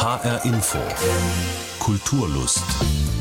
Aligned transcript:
HR 0.00 0.42
Info. 0.46 0.78
Kulturlust. 1.78 2.64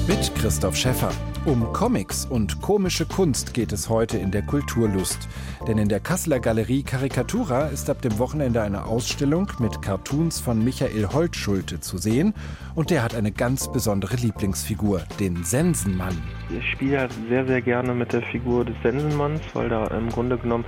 Mit 0.07 0.33
Christoph 0.35 0.77
Schäffer. 0.77 1.11
Um 1.45 1.71
Comics 1.71 2.25
und 2.25 2.61
komische 2.61 3.05
Kunst 3.05 3.53
geht 3.53 3.71
es 3.71 3.87
heute 3.87 4.17
in 4.17 4.29
der 4.29 4.41
Kulturlust. 4.41 5.29
Denn 5.67 5.77
in 5.77 5.87
der 5.87 6.01
Kasseler 6.01 6.39
Galerie 6.39 6.83
Karikatura 6.83 7.67
ist 7.67 7.89
ab 7.89 8.01
dem 8.01 8.19
Wochenende 8.19 8.61
eine 8.61 8.85
Ausstellung 8.85 9.49
mit 9.59 9.81
Cartoons 9.81 10.41
von 10.41 10.63
Michael 10.63 11.07
Holtschulte 11.07 11.79
zu 11.79 11.97
sehen. 11.97 12.33
Und 12.75 12.89
der 12.89 13.03
hat 13.03 13.15
eine 13.15 13.31
ganz 13.31 13.71
besondere 13.71 14.17
Lieblingsfigur, 14.17 15.03
den 15.19 15.43
Sensenmann. 15.45 16.21
Ich 16.49 16.71
spiele 16.71 17.07
sehr, 17.29 17.47
sehr 17.47 17.61
gerne 17.61 17.93
mit 17.93 18.11
der 18.11 18.21
Figur 18.23 18.65
des 18.65 18.75
Sensenmanns, 18.83 19.41
weil 19.53 19.69
da 19.69 19.87
im 19.87 20.09
Grunde 20.09 20.37
genommen 20.37 20.65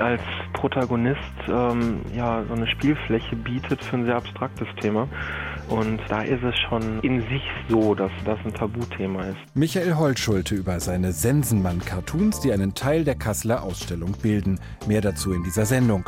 als 0.00 0.22
Protagonist 0.54 1.20
ähm, 1.48 2.00
ja 2.14 2.44
so 2.48 2.54
eine 2.54 2.66
Spielfläche 2.66 3.36
bietet 3.36 3.82
für 3.84 3.96
ein 3.96 4.06
sehr 4.06 4.16
abstraktes 4.16 4.68
Thema. 4.80 5.08
Und 5.70 6.00
da 6.08 6.22
ist 6.22 6.42
es 6.42 6.54
schon 6.68 7.00
in 7.00 7.20
sich 7.22 7.42
so, 7.68 7.94
dass 7.94 8.10
das 8.24 8.38
ein 8.44 8.52
Tabuthema 8.52 9.22
ist. 9.22 9.38
Michael 9.54 9.94
Holtschulte 9.94 10.56
über 10.56 10.80
seine 10.80 11.12
Sensenmann-Cartoons, 11.12 12.40
die 12.40 12.52
einen 12.52 12.74
Teil 12.74 13.04
der 13.04 13.14
Kasseler 13.14 13.62
Ausstellung 13.62 14.12
bilden. 14.20 14.58
Mehr 14.88 15.00
dazu 15.00 15.32
in 15.32 15.44
dieser 15.44 15.66
Sendung. 15.66 16.04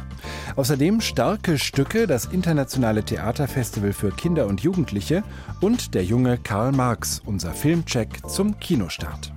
Außerdem 0.56 1.01
starke 1.01 1.59
Stücke, 1.59 2.09
das 2.09 2.27
internationale 2.27 3.04
Theaterfestival 3.04 3.92
für 3.92 4.10
Kinder 4.10 4.46
und 4.48 4.62
Jugendliche 4.62 5.23
und 5.60 5.95
der 5.95 6.04
junge 6.04 6.38
Karl 6.38 6.73
Marx, 6.73 7.23
unser 7.24 7.52
Filmcheck 7.52 8.29
zum 8.29 8.59
Kinostart. 8.59 9.32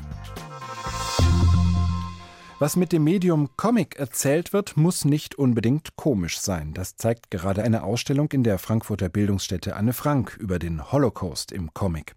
Was 2.58 2.78
mit 2.78 2.94
dem 2.94 3.04
Medium 3.04 3.50
Comic 3.58 3.98
erzählt 3.98 4.54
wird, 4.54 4.78
muss 4.78 5.04
nicht 5.04 5.36
unbedingt 5.36 5.98
komisch 5.98 6.40
sein. 6.40 6.74
Das 6.74 6.96
zeigt 6.96 7.30
gerade 7.30 7.64
eine 7.64 7.84
Ausstellung 7.84 8.32
in 8.32 8.44
der 8.44 8.60
Frankfurter 8.60 9.10
Bildungsstätte 9.10 9.76
Anne 9.76 9.92
Frank 9.92 10.38
über 10.40 10.58
den 10.58 10.90
Holocaust 10.90 11.52
im 11.52 11.74
Comic. 11.74 12.14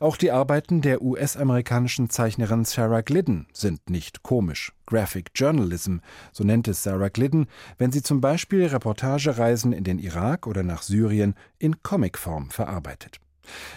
Auch 0.00 0.16
die 0.16 0.30
Arbeiten 0.30 0.80
der 0.80 1.02
US-amerikanischen 1.02 2.08
Zeichnerin 2.08 2.64
Sarah 2.64 3.02
Glidden 3.02 3.46
sind 3.52 3.90
nicht 3.90 4.22
komisch. 4.22 4.72
Graphic 4.86 5.32
Journalism, 5.34 5.98
so 6.32 6.44
nennt 6.44 6.66
es 6.66 6.82
Sarah 6.82 7.10
Glidden, 7.10 7.46
wenn 7.76 7.92
sie 7.92 8.02
zum 8.02 8.22
Beispiel 8.22 8.64
Reportagereisen 8.64 9.74
in 9.74 9.84
den 9.84 9.98
Irak 9.98 10.46
oder 10.46 10.62
nach 10.62 10.80
Syrien 10.80 11.34
in 11.58 11.82
Comicform 11.82 12.48
verarbeitet. 12.48 13.20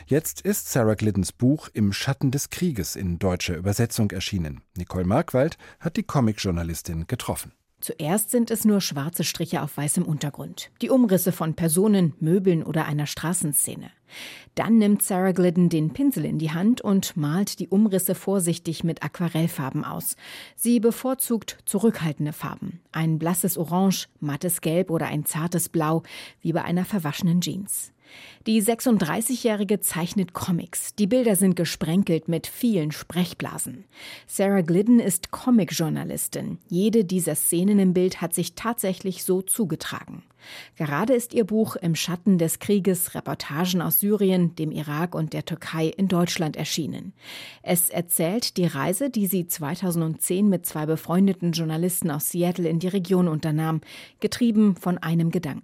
Jetzt 0.06 0.42
ist 0.42 0.72
Sarah 0.72 0.96
Gliddens 0.96 1.32
Buch 1.32 1.70
Im 1.74 1.94
Schatten 1.94 2.32
des 2.32 2.50
Krieges 2.50 2.96
in 2.96 3.20
deutscher 3.20 3.56
Übersetzung 3.56 4.12
erschienen. 4.12 4.62
Nicole 4.76 5.06
Markwald 5.06 5.58
hat 5.80 5.98
die 5.98 6.04
Comicjournalistin 6.04 7.08
getroffen. 7.08 7.52
Zuerst 7.80 8.32
sind 8.32 8.50
es 8.50 8.66
nur 8.66 8.82
schwarze 8.82 9.24
Striche 9.24 9.62
auf 9.62 9.78
weißem 9.78 10.04
Untergrund. 10.04 10.72
Die 10.82 10.90
Umrisse 10.90 11.32
von 11.32 11.54
Personen, 11.54 12.14
Möbeln 12.20 12.64
oder 12.64 12.86
einer 12.86 13.06
Straßenszene. 13.06 13.92
Dann 14.56 14.80
nimmt 14.80 15.04
Sarah 15.04 15.32
Glidden 15.32 15.70
den 15.70 15.94
Pinsel 15.94 16.26
in 16.26 16.40
die 16.40 16.52
Hand 16.52 16.82
und 16.82 17.16
malt 17.16 17.60
die 17.60 17.68
Umrisse 17.68 18.16
vorsichtig 18.16 18.84
mit 18.84 19.04
Aquarellfarben 19.04 19.84
aus. 19.84 20.16
Sie 20.56 20.80
bevorzugt 20.80 21.60
zurückhaltende 21.66 22.34
Farben. 22.34 22.80
Ein 22.92 23.20
blasses 23.20 23.60
Orange, 23.60 24.08
mattes 24.20 24.62
Gelb 24.62 24.90
oder 24.90 25.06
ein 25.06 25.26
zartes 25.26 25.70
Blau, 25.70 26.02
wie 26.42 26.54
bei 26.54 26.64
einer 26.64 26.86
verwaschenen 26.86 27.42
Jeans. 27.42 27.92
Die 28.46 28.62
36-Jährige 28.62 29.80
zeichnet 29.80 30.34
Comics. 30.34 30.96
Die 30.96 31.08
Bilder 31.08 31.36
sind 31.36 31.56
gesprenkelt 31.56 32.28
mit 32.28 32.48
vielen 32.48 32.92
Sprechblasen. 32.92 33.86
Sarah 34.26 34.62
Glidden 34.62 35.00
ist 35.00 35.32
Comicjournalistin. 35.32 36.60
Jede 36.70 37.04
dieser 37.04 37.36
Szenen 37.36 37.80
im 37.80 37.94
Bild 37.94 38.22
hat 38.22 38.34
sich 38.34 38.56
tatsächlich 38.56 39.24
so 39.24 39.42
zugetragen. 39.42 40.24
Gerade 40.76 41.14
ist 41.14 41.34
ihr 41.34 41.46
Buch 41.46 41.76
Im 41.76 41.96
Schatten 41.96 42.38
des 42.38 42.60
Krieges 42.60 43.16
Reportagen 43.16 43.82
aus 43.82 44.00
Syrien, 44.00 44.56
dem 44.56 44.72
Irak 44.72 45.16
und 45.16 45.34
der 45.34 45.46
Türkei 45.46 45.88
in 45.88 46.08
Deutschland 46.08 46.56
erschienen. 46.56 47.14
Es 47.64 47.90
erzählt 47.90 48.58
die 48.58 48.66
Reise, 48.66 49.10
die 49.10 49.28
sie 49.28 49.48
2010 49.48 50.48
mit 50.48 50.66
zwei 50.66 50.86
befreundeten 50.86 51.52
Journalisten 51.52 52.12
aus 52.12 52.30
Seattle 52.30 52.70
in 52.70 52.80
die 52.80 52.88
Region 52.88 53.28
unternahm, 53.28 53.82
getrieben 54.20 54.76
von 54.76 54.98
einem 54.98 55.32
Gedanken. 55.32 55.64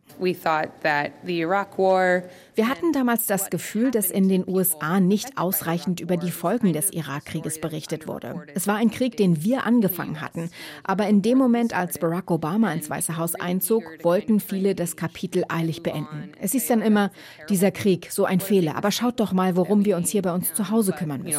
Wir 2.56 2.70
hatten 2.70 2.94
damals 2.94 3.26
das 3.26 3.50
Gefühl, 3.50 3.92
dass 3.92 4.12
in 4.12 4.30
den 4.30 4.48
USA 4.48 5.00
nicht 5.00 5.38
ausreichend 5.38 6.00
über 6.00 6.18
die 6.18 6.32
Folgen 6.32 6.74
des 6.74 6.92
Irakkrieges 6.92 7.60
berichtet 7.60 8.08
wurde. 8.08 8.46
Es 8.54 8.68
war 8.68 8.76
ein 8.76 8.92
Krieg, 8.92 9.18
den 9.18 9.44
wir 9.44 9.66
angefangen 9.66 10.22
hatten. 10.22 10.50
Aber 10.84 11.08
in 11.08 11.22
dem 11.22 11.38
Moment, 11.38 11.76
als 11.76 11.98
Barack 11.98 12.30
Obama 12.32 12.72
ins 12.72 12.90
Weiße 12.90 13.18
Haus 13.18 13.36
einzog, 13.36 13.84
wollten 14.04 14.40
viele 14.40 14.73
das 14.76 14.96
Kapitel 14.96 15.44
eilig 15.50 15.84
beenden. 15.84 16.32
Es 16.40 16.54
ist 16.54 16.70
dann 16.70 16.82
immer 16.82 17.12
dieser 17.50 17.72
Krieg, 17.72 18.12
so 18.12 18.26
ein 18.26 18.40
Fehler. 18.40 18.76
Aber 18.76 18.92
schaut 18.92 19.20
doch 19.20 19.32
mal, 19.34 19.56
worum 19.56 19.86
wir 19.86 19.98
uns 19.98 20.10
hier 20.10 20.22
bei 20.22 20.34
uns 20.34 20.54
zu 20.54 20.70
Hause 20.70 20.92
kümmern 20.94 21.24
müssen. 21.24 21.38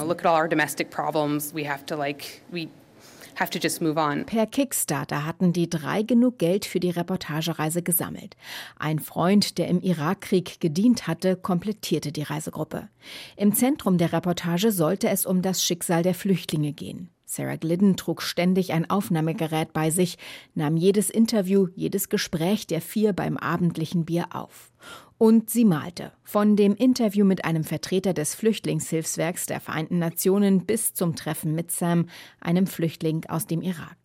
Per 4.27 4.47
Kickstarter 4.47 5.27
hatten 5.27 5.53
die 5.53 5.69
drei 5.69 6.03
genug 6.03 6.39
Geld 6.39 6.65
für 6.65 6.81
die 6.81 6.91
Reportagereise 6.91 7.83
gesammelt. 7.83 8.37
Ein 8.79 9.01
Freund, 9.01 9.59
der 9.59 9.69
im 9.69 9.81
Irakkrieg 9.81 10.61
gedient 10.61 11.07
hatte, 11.07 11.37
komplettierte 11.37 12.13
die 12.13 12.23
Reisegruppe. 12.23 12.89
Im 13.37 13.53
Zentrum 13.55 13.99
der 13.99 14.13
Reportage 14.13 14.71
sollte 14.71 15.09
es 15.09 15.27
um 15.27 15.43
das 15.43 15.65
Schicksal 15.65 16.03
der 16.03 16.15
Flüchtlinge 16.15 16.73
gehen. 16.73 17.11
Sarah 17.27 17.57
Glidden 17.57 17.97
trug 17.97 18.23
ständig 18.23 18.73
ein 18.73 18.89
Aufnahmegerät 18.89 19.73
bei 19.73 19.91
sich, 19.91 20.19
nahm 20.55 20.77
jedes 20.77 21.11
Interview, 21.11 21.69
jedes 21.75 22.09
Gespräch 22.09 22.67
der 22.67 22.81
vier 22.81 23.13
beim 23.13 23.37
abendlichen 23.37 24.05
Bier 24.05 24.27
auf. 24.31 24.73
Und 25.25 25.49
sie 25.49 25.65
malte. 25.65 26.13
Von 26.27 26.57
dem 26.57 26.75
Interview 26.75 27.25
mit 27.25 27.45
einem 27.45 27.65
Vertreter 27.65 28.15
des 28.15 28.35
Flüchtlingshilfswerks 28.35 29.45
der 29.45 29.61
Vereinten 29.61 29.99
Nationen 29.99 30.65
bis 30.65 30.95
zum 30.95 31.17
Treffen 31.17 31.55
mit 31.55 31.71
Sam, 31.71 32.09
einem 32.41 32.67
Flüchtling 32.67 33.25
aus 33.29 33.47
dem 33.47 33.61
Irak. 33.61 33.97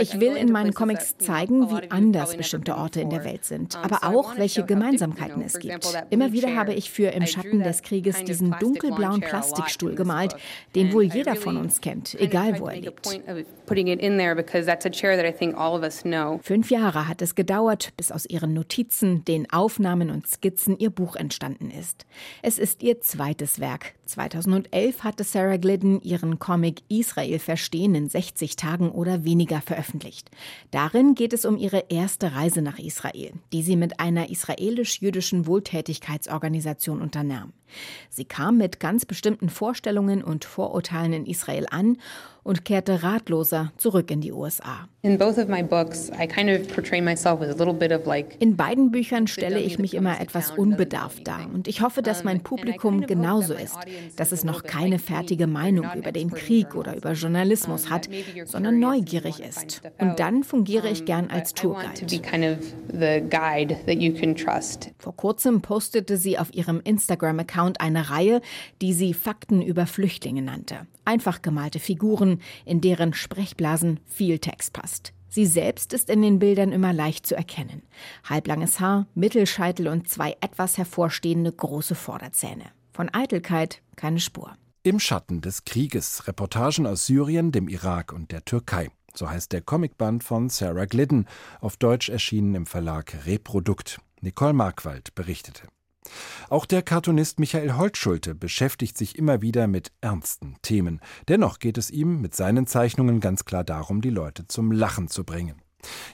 Ich 0.00 0.20
will 0.20 0.36
in 0.36 0.52
meinen 0.52 0.74
Comics 0.74 1.16
zeigen, 1.18 1.70
wie 1.70 1.90
anders 1.90 2.36
bestimmte 2.36 2.76
Orte 2.76 3.00
in 3.00 3.10
der 3.10 3.24
Welt 3.24 3.44
sind, 3.44 3.76
aber 3.76 4.04
auch, 4.04 4.36
welche 4.36 4.64
Gemeinsamkeiten 4.64 5.40
es 5.42 5.58
gibt. 5.60 5.86
Immer 6.10 6.32
wieder 6.32 6.56
habe 6.56 6.74
ich 6.74 6.90
für 6.90 7.08
Im 7.08 7.26
Schatten 7.26 7.62
des 7.62 7.82
Krieges 7.82 8.24
diesen 8.24 8.54
dunkelblauen 8.58 9.20
Plastikstuhl 9.20 9.94
gemalt, 9.94 10.34
den 10.74 10.92
wohl 10.92 11.04
jeder 11.04 11.36
von 11.36 11.56
uns 11.56 11.80
kennt, 11.80 12.14
egal 12.20 12.58
wo 12.58 12.66
er 12.66 12.80
lebt. 12.80 13.08
Fünf 16.42 16.70
Jahre 16.70 17.08
hat 17.08 17.22
es 17.22 17.34
gedauert, 17.34 17.92
bis 17.96 18.03
aus 18.12 18.26
ihren 18.26 18.52
Notizen, 18.52 19.24
den 19.24 19.50
Aufnahmen 19.50 20.10
und 20.10 20.26
Skizzen 20.26 20.78
ihr 20.78 20.90
Buch 20.90 21.16
entstanden 21.16 21.70
ist. 21.70 22.06
Es 22.42 22.58
ist 22.58 22.82
ihr 22.82 23.00
zweites 23.00 23.60
Werk. 23.60 23.94
2011 24.06 25.04
hatte 25.04 25.24
Sarah 25.24 25.56
Glidden 25.56 26.00
ihren 26.02 26.38
Comic 26.38 26.82
Israel 26.88 27.38
verstehen 27.38 27.94
in 27.94 28.08
60 28.08 28.56
Tagen 28.56 28.90
oder 28.90 29.24
weniger 29.24 29.60
veröffentlicht. 29.60 30.30
Darin 30.70 31.14
geht 31.14 31.32
es 31.32 31.44
um 31.44 31.56
ihre 31.56 31.84
erste 31.88 32.34
Reise 32.34 32.62
nach 32.62 32.78
Israel, 32.78 33.32
die 33.52 33.62
sie 33.62 33.76
mit 33.76 34.00
einer 34.00 34.30
israelisch-jüdischen 34.30 35.46
Wohltätigkeitsorganisation 35.46 37.00
unternahm. 37.00 37.52
Sie 38.10 38.24
kam 38.24 38.58
mit 38.58 38.78
ganz 38.80 39.04
bestimmten 39.04 39.48
Vorstellungen 39.48 40.22
und 40.22 40.44
Vorurteilen 40.44 41.12
in 41.12 41.26
Israel 41.26 41.66
an 41.70 41.98
und 42.44 42.64
kehrte 42.64 43.02
ratloser 43.02 43.72
zurück 43.76 44.10
in 44.10 44.20
die 44.20 44.32
USA. 44.32 44.88
In 45.02 45.18
beiden 48.56 48.90
Büchern 48.90 49.26
stelle 49.26 49.60
ich 49.60 49.78
mich 49.78 49.94
immer 49.94 50.20
etwas 50.20 50.50
unbedarft 50.50 51.26
dar 51.26 51.50
und 51.52 51.68
ich 51.68 51.82
hoffe, 51.82 52.00
dass 52.00 52.24
mein 52.24 52.42
Publikum 52.42 53.02
genauso 53.02 53.52
ist, 53.52 53.76
dass 54.16 54.32
es 54.32 54.44
noch 54.44 54.62
keine 54.62 54.98
fertige 54.98 55.46
Meinung 55.46 55.86
über 55.94 56.12
den 56.12 56.30
Krieg 56.30 56.74
oder 56.74 56.96
über 56.96 57.12
Journalismus 57.12 57.90
hat, 57.90 58.08
sondern 58.46 58.78
neugierig 58.78 59.40
ist. 59.40 59.82
Und 59.98 60.20
dann 60.20 60.42
fungiere 60.42 60.88
ich 60.88 61.04
gern 61.04 61.28
als 61.30 61.52
Tourguide. 61.52 62.06
Vor 64.98 65.16
kurzem 65.16 65.60
postete 65.60 66.16
sie 66.16 66.38
auf 66.38 66.54
ihrem 66.54 66.80
Instagram-Account 66.82 67.80
eine 67.80 68.10
Reihe, 68.10 68.40
die 68.80 68.92
sie 68.92 69.12
Fakten 69.14 69.60
über 69.60 69.86
Flüchtlinge 69.86 70.42
nannte. 70.42 70.86
Einfach 71.04 71.42
gemalte 71.42 71.80
Figuren, 71.80 72.33
in 72.64 72.80
deren 72.80 73.14
Sprechblasen 73.14 74.00
viel 74.06 74.38
Text 74.38 74.72
passt. 74.72 75.12
Sie 75.28 75.46
selbst 75.46 75.92
ist 75.92 76.10
in 76.10 76.22
den 76.22 76.38
Bildern 76.38 76.70
immer 76.70 76.92
leicht 76.92 77.26
zu 77.26 77.34
erkennen. 77.34 77.82
Halblanges 78.22 78.78
Haar, 78.78 79.08
Mittelscheitel 79.14 79.88
und 79.88 80.08
zwei 80.08 80.36
etwas 80.40 80.78
hervorstehende 80.78 81.50
große 81.50 81.96
Vorderzähne. 81.96 82.66
Von 82.92 83.08
Eitelkeit 83.12 83.82
keine 83.96 84.20
Spur. 84.20 84.52
Im 84.84 85.00
Schatten 85.00 85.40
des 85.40 85.64
Krieges. 85.64 86.28
Reportagen 86.28 86.86
aus 86.86 87.06
Syrien, 87.06 87.50
dem 87.50 87.68
Irak 87.68 88.12
und 88.12 88.30
der 88.30 88.44
Türkei. 88.44 88.90
So 89.14 89.28
heißt 89.28 89.52
der 89.52 89.62
Comicband 89.62 90.22
von 90.22 90.50
Sarah 90.50 90.84
Glidden, 90.84 91.26
auf 91.60 91.76
Deutsch 91.76 92.08
erschienen 92.08 92.54
im 92.54 92.66
Verlag 92.66 93.26
Reprodukt. 93.26 93.98
Nicole 94.20 94.52
Markwald 94.52 95.14
berichtete. 95.14 95.62
Auch 96.50 96.66
der 96.66 96.82
Cartoonist 96.82 97.40
Michael 97.40 97.76
Holtschulte 97.76 98.34
beschäftigt 98.34 98.98
sich 98.98 99.18
immer 99.18 99.42
wieder 99.42 99.66
mit 99.66 99.92
ernsten 100.00 100.56
Themen. 100.62 101.00
Dennoch 101.28 101.58
geht 101.58 101.78
es 101.78 101.90
ihm 101.90 102.20
mit 102.20 102.34
seinen 102.34 102.66
Zeichnungen 102.66 103.20
ganz 103.20 103.44
klar 103.44 103.64
darum, 103.64 104.00
die 104.00 104.10
Leute 104.10 104.46
zum 104.46 104.70
Lachen 104.70 105.08
zu 105.08 105.24
bringen. 105.24 105.62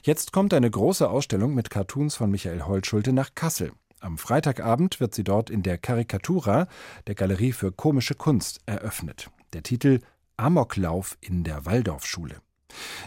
Jetzt 0.03 0.31
kommt 0.31 0.53
eine 0.53 0.69
große 0.69 1.09
Ausstellung 1.09 1.53
mit 1.53 1.69
Cartoons 1.69 2.15
von 2.15 2.31
Michael 2.31 2.63
Holtschulte 2.63 3.13
nach 3.13 3.35
Kassel. 3.35 3.71
Am 3.99 4.17
Freitagabend 4.17 4.99
wird 4.99 5.13
sie 5.13 5.23
dort 5.23 5.49
in 5.49 5.61
der 5.61 5.77
Karikatura, 5.77 6.67
der 7.07 7.15
Galerie 7.15 7.51
für 7.51 7.71
komische 7.71 8.15
Kunst, 8.15 8.59
eröffnet. 8.65 9.29
Der 9.53 9.63
Titel 9.63 9.99
Amoklauf 10.37 11.17
in 11.21 11.43
der 11.43 11.65
Waldorfschule. 11.65 12.41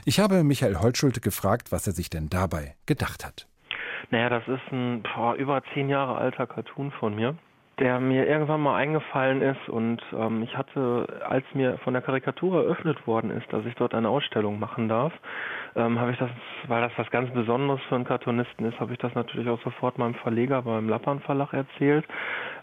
Ich 0.04 0.20
habe 0.20 0.44
Michael 0.44 0.78
Holtschulte 0.78 1.20
gefragt, 1.20 1.72
was 1.72 1.86
er 1.86 1.94
sich 1.94 2.10
denn 2.10 2.28
dabei 2.28 2.76
gedacht 2.86 3.24
hat. 3.24 3.48
Naja, 4.10 4.28
das 4.28 4.46
ist 4.48 4.72
ein 4.72 5.02
boah, 5.02 5.34
über 5.34 5.62
zehn 5.72 5.88
Jahre 5.88 6.16
alter 6.16 6.46
Cartoon 6.46 6.90
von 6.92 7.14
mir 7.14 7.36
der 7.78 7.98
mir 8.00 8.26
irgendwann 8.26 8.60
mal 8.60 8.76
eingefallen 8.76 9.42
ist 9.42 9.68
und 9.68 10.00
ähm, 10.16 10.42
ich 10.42 10.56
hatte, 10.56 11.06
als 11.28 11.44
mir 11.54 11.78
von 11.78 11.92
der 11.92 12.02
Karikatur 12.02 12.62
eröffnet 12.64 13.06
worden 13.06 13.30
ist, 13.30 13.52
dass 13.52 13.64
ich 13.66 13.74
dort 13.74 13.94
eine 13.94 14.08
Ausstellung 14.08 14.58
machen 14.58 14.88
darf, 14.88 15.12
ähm, 15.74 15.98
habe 15.98 16.12
ich 16.12 16.18
das, 16.18 16.30
weil 16.68 16.82
das 16.82 16.92
was 16.96 17.10
ganz 17.10 17.32
Besonderes 17.32 17.80
für 17.88 17.96
einen 17.96 18.04
Cartoonisten 18.04 18.66
ist, 18.66 18.78
habe 18.78 18.92
ich 18.92 18.98
das 18.98 19.14
natürlich 19.14 19.48
auch 19.48 19.60
sofort 19.62 19.98
meinem 19.98 20.14
Verleger 20.14 20.62
beim 20.62 20.88
Lappern 20.88 21.20
Verlag 21.20 21.52
erzählt 21.52 22.04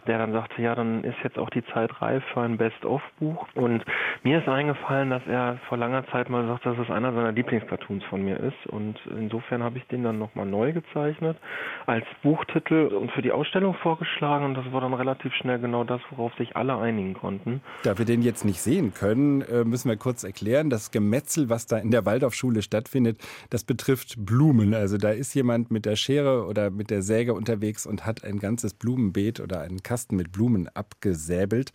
der 0.07 0.17
dann 0.17 0.33
sagte, 0.33 0.61
ja, 0.61 0.73
dann 0.73 1.03
ist 1.03 1.17
jetzt 1.23 1.37
auch 1.37 1.49
die 1.49 1.63
Zeit 1.67 2.01
reif 2.01 2.23
für 2.33 2.41
ein 2.41 2.57
Best-of-Buch. 2.57 3.47
Und 3.53 3.83
mir 4.23 4.39
ist 4.39 4.47
eingefallen, 4.47 5.11
dass 5.11 5.25
er 5.27 5.59
vor 5.67 5.77
langer 5.77 6.05
Zeit 6.07 6.29
mal 6.29 6.45
sagt, 6.47 6.65
dass 6.65 6.77
es 6.77 6.89
einer 6.89 7.13
seiner 7.13 7.31
Lieblingscartoons 7.31 8.03
von 8.05 8.23
mir 8.23 8.39
ist. 8.39 8.67
Und 8.67 8.99
insofern 9.05 9.63
habe 9.63 9.77
ich 9.77 9.85
den 9.87 10.03
dann 10.03 10.17
nochmal 10.17 10.45
neu 10.45 10.73
gezeichnet 10.73 11.37
als 11.85 12.05
Buchtitel 12.23 12.87
und 12.87 13.11
für 13.11 13.21
die 13.21 13.31
Ausstellung 13.31 13.75
vorgeschlagen. 13.75 14.45
Und 14.45 14.55
das 14.55 14.71
war 14.71 14.81
dann 14.81 14.93
relativ 15.01 15.33
schnell 15.33 15.59
genau 15.59 15.83
das, 15.83 15.99
worauf 16.11 16.33
sich 16.35 16.55
alle 16.55 16.77
einigen 16.77 17.13
konnten. 17.13 17.61
Da 17.83 17.97
wir 17.97 18.05
den 18.05 18.21
jetzt 18.21 18.45
nicht 18.45 18.61
sehen 18.61 18.93
können, 18.93 19.41
äh, 19.41 19.65
müssen 19.65 19.89
wir 19.89 19.97
kurz 19.97 20.23
erklären, 20.23 20.69
das 20.69 20.91
Gemetzel, 20.91 21.49
was 21.49 21.65
da 21.65 21.77
in 21.77 21.91
der 21.91 22.05
Waldorfschule 22.05 22.61
stattfindet, 22.61 23.19
das 23.49 23.63
betrifft 23.63 24.15
Blumen. 24.25 24.73
Also 24.73 24.97
da 24.97 25.09
ist 25.09 25.33
jemand 25.33 25.71
mit 25.71 25.85
der 25.85 25.95
Schere 25.95 26.45
oder 26.45 26.69
mit 26.69 26.89
der 26.89 27.01
Säge 27.01 27.33
unterwegs 27.33 27.85
und 27.85 28.05
hat 28.05 28.23
ein 28.23 28.39
ganzes 28.39 28.73
Blumenbeet 28.73 29.39
oder 29.39 29.61
einen 29.61 29.83
Kasten 29.83 30.15
mit 30.15 30.31
Blumen 30.31 30.69
abgesäbelt. 30.73 31.73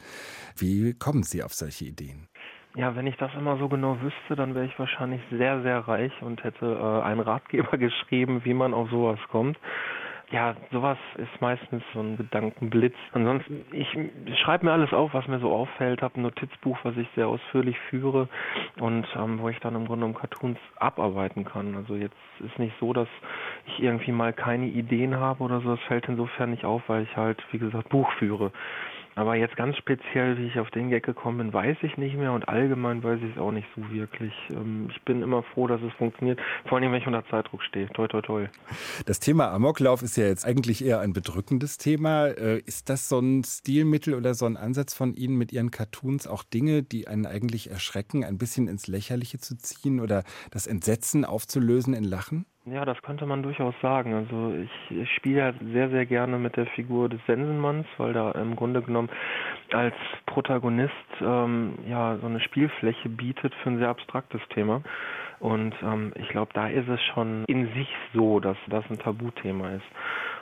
Wie 0.57 0.95
kommen 0.95 1.25
Sie 1.25 1.43
auf 1.43 1.53
solche 1.53 1.87
Ideen? 1.87 2.29
Ja, 2.77 2.95
wenn 2.95 3.07
ich 3.07 3.17
das 3.17 3.31
immer 3.35 3.57
so 3.59 3.69
genau 3.69 3.99
wüsste, 4.03 4.37
dann 4.37 4.55
wäre 4.55 4.67
ich 4.67 4.79
wahrscheinlich 4.79 5.23
sehr, 5.31 5.63
sehr 5.63 5.79
reich 5.89 6.13
und 6.21 6.45
hätte 6.45 6.67
äh, 6.67 7.03
einen 7.05 7.21
Ratgeber 7.21 7.79
geschrieben, 7.79 8.43
wie 8.45 8.55
man 8.55 8.75
auf 8.75 8.91
sowas 8.91 9.19
kommt 9.31 9.59
ja, 10.31 10.57
sowas 10.73 10.99
ist 11.19 11.41
meistens 11.41 11.85
so 11.95 12.01
ein 12.01 12.17
Gedankenblitz. 12.17 12.97
Ansonsten, 13.13 13.65
ich 13.71 13.89
schreibe 14.41 14.67
mir 14.67 14.73
alles 14.73 14.93
auf, 14.93 15.15
was 15.15 15.29
mir 15.29 15.39
so 15.39 15.53
auffällt, 15.53 16.03
habe 16.03 16.19
ein 16.19 16.23
Notizbuch, 16.23 16.79
was 16.83 16.97
ich 16.97 17.07
sehr 17.15 17.29
ausführlich 17.29 17.79
führe 17.91 18.29
und 18.81 19.07
ähm, 19.17 19.39
wo 19.39 19.49
ich 19.49 19.59
dann 19.61 19.77
im 19.77 19.87
Grunde 19.87 20.05
um 20.05 20.15
Cartoons 20.15 20.59
abarbeiten 20.77 21.45
kann. 21.45 21.77
Also 21.77 21.95
jetzt 21.95 22.17
ist 22.41 22.59
nicht 22.59 22.75
so, 22.81 22.93
dass 22.93 23.09
ich 23.67 23.81
irgendwie 23.81 24.11
mal 24.11 24.33
keine 24.33 24.67
Ideen 24.67 25.15
habe 25.17 25.45
oder 25.45 25.61
so. 25.61 25.77
Das 25.77 25.85
fällt 25.85 26.09
insofern 26.09 26.51
nicht 26.51 26.65
auf, 26.65 26.83
weil 26.89 27.05
ich 27.05 27.17
halt, 27.17 27.41
wie 27.53 27.59
gesagt, 27.59 27.89
Buch 27.89 28.11
führe. 28.19 28.51
Aber 29.17 29.35
jetzt 29.35 29.57
ganz 29.57 29.79
speziell, 29.79 30.37
wie 30.37 30.47
ich 30.47 30.59
auf 30.61 30.71
den 30.71 30.91
Gag 30.91 31.03
gekommen 31.03 31.39
bin, 31.39 31.53
weiß 31.53 31.79
ich 31.81 31.97
nicht 31.97 32.17
mehr 32.17 32.33
und 32.33 32.51
allgemein 32.51 33.03
weiß 33.03 33.19
ich 33.23 33.33
es 33.33 33.39
auch 33.41 33.51
nicht 33.51 33.67
so 33.75 33.91
wirklich. 33.91 34.35
Ähm, 34.51 34.89
ich 34.91 35.03
bin 35.05 35.23
immer 35.23 35.43
froh, 35.43 35.67
dass 35.67 35.81
es 35.81 35.93
funktioniert, 35.95 36.39
vor 36.67 36.77
allem 36.77 36.93
wenn 36.93 37.01
ich 37.01 37.07
unter 37.07 37.27
Zeitdruck 37.31 37.63
stehe. 37.63 37.89
Toi, 37.89 38.09
toi, 38.09 38.21
toi. 38.21 38.47
Das 39.07 39.19
Thema 39.19 39.51
Amoklauf 39.53 40.03
ist 40.03 40.19
ja 40.19 40.27
jetzt 40.27 40.45
eigentlich 40.45 40.85
eher 40.85 41.01
ein 41.01 41.15
bedrückendes 41.15 41.79
Thema. 41.79 42.27
Äh, 42.27 42.59
ist 42.67 42.91
das 42.91 43.09
so 43.09 43.19
ein 43.19 43.43
Stilmittel 43.43 44.13
oder 44.13 44.35
so 44.35 44.45
ein 44.45 44.59
Ansatz 44.59 44.93
von 44.93 45.15
Ihnen 45.15 45.37
mit 45.37 45.51
Ihren 45.51 45.71
Cartoons, 45.71 46.27
auch 46.27 46.43
Dinge, 46.43 46.83
die 46.83 47.09
einen 47.09 47.25
eigentlich 47.25 47.71
erschrecken, 47.71 48.23
ein 48.23 48.37
bisschen 48.37 48.69
ins 48.69 48.87
Lächerliche 48.87 49.39
zu 49.39 49.57
ziehen 49.57 49.99
oder 49.99 50.25
das 50.51 50.67
Entsetzen 50.67 51.25
aufzulösen 51.25 51.95
in 51.95 52.05
Lachen? 52.05 52.45
Ja, 52.69 52.85
das 52.85 53.01
könnte 53.03 53.27
man 53.27 53.45
durchaus 53.45 53.75
sagen. 53.81 54.13
Also 54.13 54.53
ich, 54.91 55.15
spiele 55.15 55.45
halt 55.45 55.57
sehr, 55.73 55.89
sehr 55.89 56.05
gerne 56.05 56.37
mit 56.37 56.57
der 56.57 56.67
Figur 56.67 57.09
des 57.09 57.21
Sensenmanns, 57.27 57.87
weil 57.97 58.13
da 58.13 58.33
im 58.33 58.57
Grunde 58.57 58.83
genommen 58.83 59.09
als 59.73 59.95
Protagonist 60.27 60.93
ähm, 61.21 61.79
ja 61.89 62.19
so 62.19 62.27
eine 62.27 62.41
Spielfläche 62.41 63.09
bietet 63.09 63.55
für 63.63 63.71
ein 63.71 63.79
sehr 63.79 63.89
abstraktes 63.89 64.41
Thema. 64.53 64.83
Und 65.39 65.77
ähm, 65.81 66.13
ich 66.17 66.29
glaube, 66.29 66.53
da 66.55 66.67
ist 66.67 66.89
es 66.89 67.01
schon 67.15 67.45
in 67.47 67.73
sich 67.75 67.89
so, 68.13 68.41
dass 68.41 68.57
das 68.67 68.85
ein 68.91 68.99
Tabuthema 68.99 69.71
ist. 69.71 69.87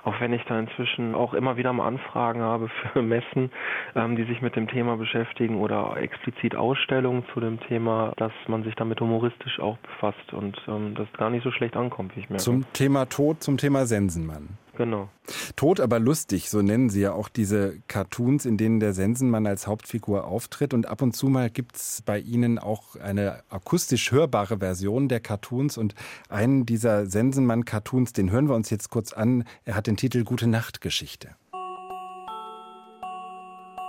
Auch 0.04 0.20
wenn 0.20 0.32
ich 0.32 0.44
da 0.44 0.58
inzwischen 0.58 1.14
auch 1.14 1.32
immer 1.32 1.56
wieder 1.56 1.72
mal 1.72 1.86
Anfragen 1.86 2.40
habe 2.40 2.68
für 2.68 3.02
Messen, 3.02 3.50
ähm, 3.94 4.16
die 4.16 4.24
sich 4.24 4.42
mit 4.42 4.54
dem 4.54 4.68
Thema 4.68 4.96
beschäftigen 4.96 5.56
oder 5.56 5.96
explizit 5.96 6.54
Ausstellungen 6.54 7.24
zu 7.32 7.40
dem 7.40 7.58
Thema, 7.60 8.12
dass 8.16 8.32
man 8.46 8.64
sich 8.64 8.74
damit 8.74 9.00
humoristisch 9.00 9.58
auch 9.60 9.78
befasst 9.78 10.32
und 10.32 10.60
ähm, 10.68 10.94
das 10.94 11.10
gar 11.14 11.30
nicht 11.30 11.42
so 11.42 11.50
schlecht 11.50 11.76
ankommt, 11.76 12.14
wie 12.16 12.20
ich 12.20 12.28
merke. 12.28 12.42
Zum 12.42 12.70
Thema 12.72 13.06
Tod, 13.06 13.42
zum 13.42 13.56
Thema 13.56 13.86
Sensenmann. 13.86 14.58
Genau. 14.76 15.08
Tot 15.54 15.78
aber 15.78 16.00
lustig, 16.00 16.50
so 16.50 16.60
nennen 16.60 16.90
sie 16.90 17.00
ja 17.00 17.12
auch 17.12 17.28
diese 17.28 17.78
Cartoons, 17.86 18.44
in 18.44 18.56
denen 18.56 18.80
der 18.80 18.92
Sensenmann 18.92 19.46
als 19.46 19.66
Hauptfigur 19.66 20.26
auftritt. 20.26 20.74
Und 20.74 20.86
ab 20.86 21.00
und 21.00 21.14
zu 21.14 21.28
mal 21.28 21.48
gibt 21.48 21.76
es 21.76 22.02
bei 22.04 22.18
Ihnen 22.18 22.58
auch 22.58 22.96
eine 22.96 23.42
akustisch 23.50 24.10
hörbare 24.10 24.58
Version 24.58 25.08
der 25.08 25.20
Cartoons. 25.20 25.78
Und 25.78 25.94
einen 26.28 26.66
dieser 26.66 27.06
Sensenmann-Cartoons, 27.06 28.12
den 28.12 28.30
hören 28.30 28.48
wir 28.48 28.56
uns 28.56 28.70
jetzt 28.70 28.90
kurz 28.90 29.12
an. 29.12 29.44
Er 29.64 29.76
hat 29.76 29.86
den 29.86 29.96
Titel 29.96 30.24
Gute 30.24 30.48
Nacht 30.48 30.80
Geschichte. 30.80 31.30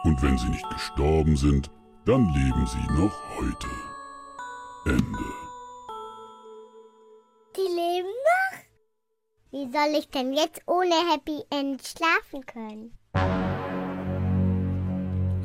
Und 0.03 0.21
wenn 0.21 0.37
sie 0.37 0.49
nicht 0.49 0.69
gestorben 0.69 1.35
sind, 1.35 1.71
dann 2.05 2.25
leben 2.25 2.67
sie 2.67 2.93
noch 2.93 3.15
heute. 3.39 3.67
Ende. 4.85 5.44
Soll 9.75 9.99
ich 9.99 10.09
denn 10.09 10.31
jetzt 10.31 10.61
ohne 10.67 10.95
Happy 11.11 11.43
End 11.49 11.81
schlafen 11.85 12.45
können? 12.45 12.97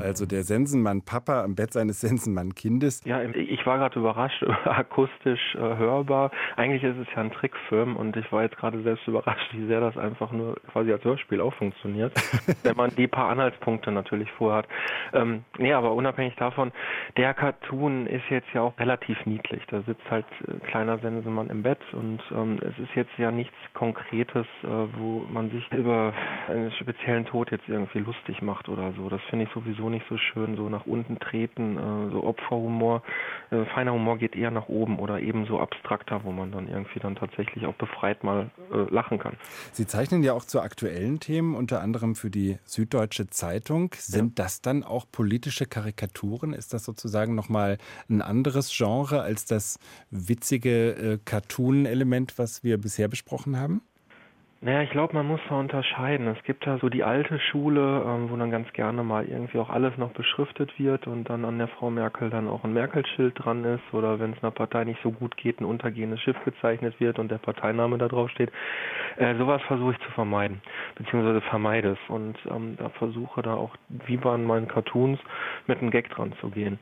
Also 0.00 0.26
der 0.26 0.42
Sensenmann 0.42 1.02
Papa 1.02 1.44
am 1.44 1.54
Bett 1.54 1.72
seines 1.72 2.00
Sensenmann 2.00 2.54
Kindes. 2.54 3.04
Ja, 3.04 3.22
ich 3.22 3.64
war 3.66 3.78
gerade 3.78 3.98
überrascht, 3.98 4.42
akustisch 4.64 5.54
äh, 5.54 5.58
hörbar. 5.58 6.30
Eigentlich 6.56 6.82
ist 6.82 6.96
es 6.96 7.06
ja 7.14 7.22
ein 7.22 7.30
Trickfilm 7.30 7.96
und 7.96 8.16
ich 8.16 8.30
war 8.32 8.42
jetzt 8.42 8.56
gerade 8.56 8.82
selbst 8.82 9.06
überrascht, 9.06 9.52
wie 9.52 9.66
sehr 9.66 9.80
das 9.80 9.96
einfach 9.96 10.32
nur 10.32 10.56
quasi 10.72 10.92
als 10.92 11.04
Hörspiel 11.04 11.40
auch 11.40 11.54
funktioniert, 11.54 12.12
wenn 12.62 12.76
man 12.76 12.90
die 12.96 13.06
paar 13.06 13.28
Anhaltspunkte 13.28 13.92
natürlich 13.92 14.30
vorhat. 14.32 14.66
Ähm, 15.12 15.44
nee, 15.58 15.72
aber 15.72 15.92
unabhängig 15.92 16.36
davon, 16.36 16.72
der 17.16 17.34
Cartoon 17.34 18.06
ist 18.06 18.24
jetzt 18.30 18.48
ja 18.54 18.62
auch 18.62 18.78
relativ 18.78 19.18
niedlich. 19.26 19.62
Da 19.68 19.82
sitzt 19.82 20.08
halt 20.10 20.26
äh, 20.46 20.54
kleiner 20.66 20.98
Sensenmann 20.98 21.50
im 21.50 21.62
Bett 21.62 21.80
und 21.92 22.20
ähm, 22.32 22.58
es 22.62 22.78
ist 22.78 22.94
jetzt 22.94 23.12
ja 23.18 23.30
nichts 23.30 23.54
Konkretes, 23.74 24.46
äh, 24.62 24.68
wo 24.96 25.24
man 25.30 25.50
sich 25.50 25.70
über 25.72 26.14
einen 26.48 26.72
speziellen 26.72 27.26
Tod 27.26 27.50
jetzt 27.50 27.68
irgendwie 27.68 27.98
lustig 27.98 28.40
macht 28.42 28.68
oder 28.68 28.92
so. 28.92 29.08
Das 29.08 29.20
finde 29.28 29.44
ich 29.44 29.52
sowieso 29.52 29.89
nicht 29.90 30.06
so 30.08 30.16
schön, 30.16 30.56
so 30.56 30.68
nach 30.68 30.86
unten 30.86 31.18
treten, 31.18 31.76
äh, 31.76 32.12
so 32.12 32.24
Opferhumor. 32.24 33.02
Äh, 33.50 33.64
feiner 33.66 33.92
Humor 33.92 34.18
geht 34.18 34.36
eher 34.36 34.50
nach 34.50 34.68
oben 34.68 34.98
oder 34.98 35.20
eben 35.20 35.46
so 35.46 35.58
abstrakter, 35.58 36.22
wo 36.24 36.32
man 36.32 36.52
dann 36.52 36.68
irgendwie 36.68 37.00
dann 37.00 37.16
tatsächlich 37.16 37.66
auch 37.66 37.74
befreit 37.74 38.24
mal 38.24 38.50
äh, 38.72 38.92
lachen 38.92 39.18
kann. 39.18 39.34
Sie 39.72 39.86
zeichnen 39.86 40.22
ja 40.22 40.32
auch 40.32 40.44
zu 40.44 40.60
aktuellen 40.60 41.20
Themen, 41.20 41.54
unter 41.54 41.80
anderem 41.80 42.14
für 42.14 42.30
die 42.30 42.58
Süddeutsche 42.64 43.28
Zeitung. 43.28 43.94
Sind 43.96 44.38
ja. 44.38 44.44
das 44.44 44.62
dann 44.62 44.84
auch 44.84 45.06
politische 45.10 45.66
Karikaturen? 45.66 46.52
Ist 46.52 46.72
das 46.72 46.84
sozusagen 46.84 47.34
nochmal 47.34 47.78
ein 48.08 48.22
anderes 48.22 48.74
Genre 48.76 49.22
als 49.22 49.44
das 49.44 49.78
witzige 50.10 50.90
äh, 50.92 51.18
Cartoon-Element, 51.24 52.38
was 52.38 52.64
wir 52.64 52.78
bisher 52.78 53.08
besprochen 53.08 53.58
haben? 53.58 53.82
Naja, 54.62 54.82
ich 54.82 54.90
glaube, 54.90 55.14
man 55.14 55.26
muss 55.26 55.40
da 55.48 55.58
unterscheiden. 55.58 56.26
Es 56.26 56.44
gibt 56.44 56.66
da 56.66 56.76
so 56.76 56.90
die 56.90 57.02
alte 57.02 57.38
Schule, 57.38 58.04
ähm, 58.06 58.28
wo 58.28 58.36
dann 58.36 58.50
ganz 58.50 58.70
gerne 58.74 59.02
mal 59.02 59.24
irgendwie 59.24 59.56
auch 59.58 59.70
alles 59.70 59.96
noch 59.96 60.10
beschriftet 60.10 60.78
wird 60.78 61.06
und 61.06 61.30
dann 61.30 61.46
an 61.46 61.56
der 61.56 61.68
Frau 61.68 61.88
Merkel 61.88 62.28
dann 62.28 62.46
auch 62.46 62.62
ein 62.62 62.74
Merkel-Schild 62.74 63.42
dran 63.42 63.64
ist 63.64 63.94
oder 63.94 64.20
wenn 64.20 64.34
es 64.34 64.42
einer 64.42 64.50
Partei 64.50 64.84
nicht 64.84 65.00
so 65.02 65.12
gut 65.12 65.34
geht, 65.38 65.62
ein 65.62 65.64
untergehendes 65.64 66.20
Schiff 66.20 66.36
gezeichnet 66.44 67.00
wird 67.00 67.18
und 67.18 67.30
der 67.30 67.38
Parteiname 67.38 67.96
da 67.96 68.08
drauf 68.08 68.28
steht. 68.28 68.52
Äh, 69.16 69.34
sowas 69.36 69.62
versuche 69.62 69.92
ich 69.92 69.98
zu 70.00 70.10
vermeiden, 70.10 70.60
beziehungsweise 70.94 71.40
vermeide 71.40 71.92
es 71.92 72.10
und 72.10 72.36
ähm, 72.50 72.76
da 72.76 72.90
versuche 72.90 73.40
da 73.40 73.54
auch, 73.54 73.74
wie 73.88 74.18
bei 74.18 74.36
meinen 74.36 74.68
Cartoons, 74.68 75.18
mit 75.68 75.78
einem 75.80 75.90
Gag 75.90 76.10
dran 76.10 76.34
zu 76.38 76.50
gehen 76.50 76.78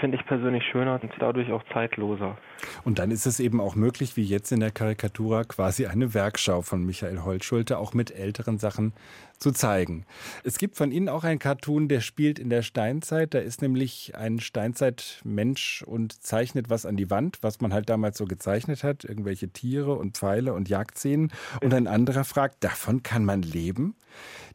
finde 0.00 0.18
ich 0.18 0.26
persönlich 0.26 0.64
schöner 0.70 1.00
und 1.02 1.12
dadurch 1.18 1.50
auch 1.52 1.62
zeitloser. 1.72 2.36
Und 2.84 2.98
dann 2.98 3.10
ist 3.10 3.26
es 3.26 3.40
eben 3.40 3.60
auch 3.60 3.74
möglich, 3.74 4.16
wie 4.16 4.24
jetzt 4.24 4.52
in 4.52 4.60
der 4.60 4.70
Karikatura, 4.70 5.44
quasi 5.44 5.86
eine 5.86 6.14
Werkschau 6.14 6.62
von 6.62 6.84
Michael 6.84 7.22
Holtschulte 7.22 7.78
auch 7.78 7.94
mit 7.94 8.10
älteren 8.10 8.58
Sachen 8.58 8.92
zu 9.38 9.52
zeigen. 9.52 10.06
Es 10.42 10.58
gibt 10.58 10.76
von 10.76 10.90
Ihnen 10.92 11.08
auch 11.08 11.24
einen 11.24 11.38
Cartoon, 11.38 11.88
der 11.88 12.00
spielt 12.00 12.38
in 12.38 12.50
der 12.50 12.62
Steinzeit. 12.62 13.34
Da 13.34 13.38
ist 13.38 13.62
nämlich 13.62 14.14
ein 14.14 14.40
Steinzeitmensch 14.40 15.82
und 15.82 16.22
zeichnet 16.22 16.70
was 16.70 16.86
an 16.86 16.96
die 16.96 17.10
Wand, 17.10 17.38
was 17.42 17.60
man 17.60 17.72
halt 17.72 17.88
damals 17.88 18.18
so 18.18 18.24
gezeichnet 18.24 18.84
hat, 18.84 19.04
irgendwelche 19.04 19.48
Tiere 19.48 19.94
und 19.94 20.16
Pfeile 20.16 20.54
und 20.54 20.68
Jagdszenen. 20.68 21.32
Und 21.62 21.74
ein 21.74 21.86
anderer 21.86 22.24
fragt, 22.24 22.62
davon 22.64 23.02
kann 23.02 23.24
man 23.24 23.42
leben? 23.42 23.96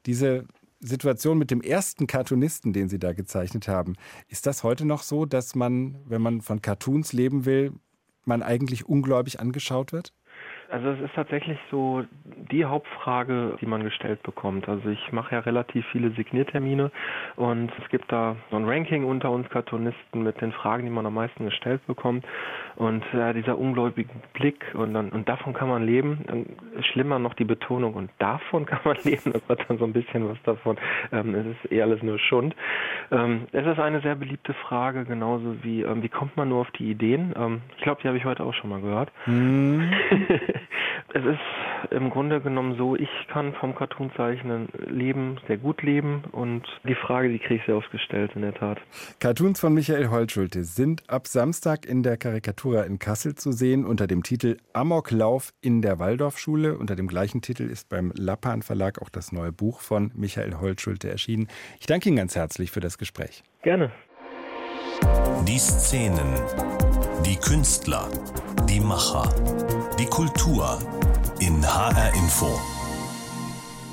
Diese 0.05 0.46
Situation 0.80 1.38
mit 1.38 1.52
dem 1.52 1.62
ersten 1.62 2.08
Cartoonisten, 2.08 2.74
den 2.74 2.90
Sie 2.90 3.00
da 3.00 3.14
gezeichnet 3.14 3.68
haben. 3.68 3.96
Ist 4.28 4.46
das 4.46 4.64
heute 4.64 4.86
noch 4.86 5.04
so, 5.04 5.26
dass 5.26 5.56
man, 5.56 5.98
wenn 6.06 6.22
man 6.22 6.42
von 6.42 6.62
Cartoons 6.62 7.14
leben 7.14 7.46
will, 7.46 7.74
man 8.26 8.42
eigentlich 8.44 8.86
ungläubig 8.86 9.40
angeschaut 9.40 9.92
wird? 9.92 10.14
Also 10.72 10.90
es 10.90 11.02
ist 11.02 11.16
tatsächlich 11.16 11.58
so 11.72 12.04
die 12.52 12.66
Hauptfrage, 12.66 13.58
die 13.60 13.66
man 13.66 13.84
gestellt 13.84 14.22
bekommt. 14.24 14.70
Also 14.70 14.90
ich 14.90 15.12
mache 15.12 15.36
ja 15.36 15.42
relativ 15.42 15.86
viele 15.92 16.12
Signiertermine 16.12 16.92
und 17.36 17.72
es 17.82 17.90
gibt 17.90 18.12
da 18.12 18.36
so 18.52 18.58
ein 18.58 18.66
Ranking 18.66 19.04
unter 19.04 19.32
uns 19.32 19.50
Cartoonisten 19.50 20.24
mit 20.24 20.40
den 20.42 20.52
Fragen, 20.52 20.84
die 20.84 20.92
man 20.92 21.06
am 21.06 21.16
meisten 21.16 21.46
gestellt 21.46 21.86
bekommt. 21.88 22.26
Und 22.76 23.04
ja, 23.14 23.34
dieser 23.34 23.58
ungläubige 23.58 24.10
Blick 24.34 24.64
und 24.74 24.94
dann 24.94 25.10
und 25.10 25.28
davon 25.28 25.54
kann 25.54 25.70
man 25.70 25.86
leben. 25.86 26.26
Und 26.32 26.86
schlimmer 26.86 27.18
noch 27.18 27.34
die 27.34 27.46
Betonung 27.46 27.96
und 27.96 28.12
davon 28.20 28.66
kann 28.68 28.82
man 28.84 28.98
leben. 29.04 29.34
Das 29.34 29.42
hat 29.50 29.68
dann 29.68 29.80
so 29.80 29.86
ein 29.86 29.94
bisschen 29.94 30.30
was 30.30 30.42
davon. 30.44 30.78
Ähm, 31.12 31.34
es 31.34 31.46
ist 31.48 31.72
eh 31.72 31.82
alles 31.82 32.04
nur 32.04 32.20
Schund. 32.20 32.56
Ähm, 33.12 33.48
es 33.52 33.66
ist 33.66 33.80
eine 33.80 34.02
sehr 34.02 34.16
beliebte 34.16 34.54
Frage, 34.54 35.06
genauso 35.06 35.64
wie 35.64 35.82
ähm, 35.82 36.04
wie 36.04 36.10
kommt 36.10 36.38
man 36.38 36.50
nur 36.50 36.62
auf 36.62 36.72
die 36.72 36.92
Ideen. 36.92 37.34
Ähm, 37.36 37.62
ich 37.76 37.84
glaube, 37.84 38.02
die 38.02 38.08
habe 38.08 38.18
ich 38.18 38.26
heute 38.26 38.44
auch 38.44 38.54
schon 38.54 38.70
mal 38.70 38.82
gehört. 38.82 39.12
Mm. 39.26 39.90
Es 41.13 41.25
ist 41.25 41.92
im 41.92 42.10
Grunde 42.10 42.39
genommen 42.39 42.75
so, 42.78 42.96
ich 42.96 43.10
kann 43.32 43.54
vom 43.54 43.74
Cartoonzeichnen 43.74 44.68
leben, 44.88 45.39
sehr 45.48 45.58
gut 45.58 45.82
leben 45.82 46.24
und 46.32 46.68
die 46.84 46.96
Frage, 46.96 47.30
die 47.30 47.39
kriege 47.39 47.56
ich 47.56 47.66
sehr 47.66 47.78
oft 47.78 47.89
gestellt, 47.92 48.32
in 48.36 48.42
der 48.42 48.54
Tat. 48.54 48.80
Cartoons 49.20 49.60
von 49.60 49.74
Michael 49.74 50.10
Holtschulte 50.10 50.63
sind 50.63 51.10
ab 51.10 51.28
Samstag 51.28 51.86
in 51.86 52.04
der 52.04 52.18
Karikatura 52.18 52.84
in 52.84 53.00
Kassel 53.00 53.36
zu 53.36 53.51
sehen 53.51 53.86
unter 53.86 54.08
dem 54.08 54.24
Titel 54.24 54.58
Amoklauf 54.74 55.51
in 55.62 55.82
der 55.82 56.00
Waldorfschule. 56.00 56.78
Unter 56.78 56.96
dem 56.96 57.08
gleichen 57.08 57.42
Titel 57.42 57.63
ist 57.63 57.89
beim 57.89 58.12
Lappan 58.16 58.62
Verlag 58.62 59.01
auch 59.01 59.10
das 59.10 59.32
neue 59.32 59.51
Buch 59.51 59.82
von 59.82 60.12
Michael 60.16 60.56
Holtschulte 60.60 61.10
erschienen. 61.10 61.48
Ich 61.80 61.88
danke 61.88 62.10
Ihnen 62.10 62.18
ganz 62.18 62.36
herzlich 62.36 62.72
für 62.72 62.82
das 62.82 62.98
Gespräch. 62.98 63.44
Gerne. 63.63 63.92
Die 65.48 65.58
Szenen, 65.58 66.36
die 67.26 67.36
Künstler, 67.36 68.10
die 68.68 68.80
Macher, 68.80 69.34
die 70.00 70.06
Kultur 70.06 70.80
in 71.40 71.66
HR 71.66 72.14
Info. 72.14 72.60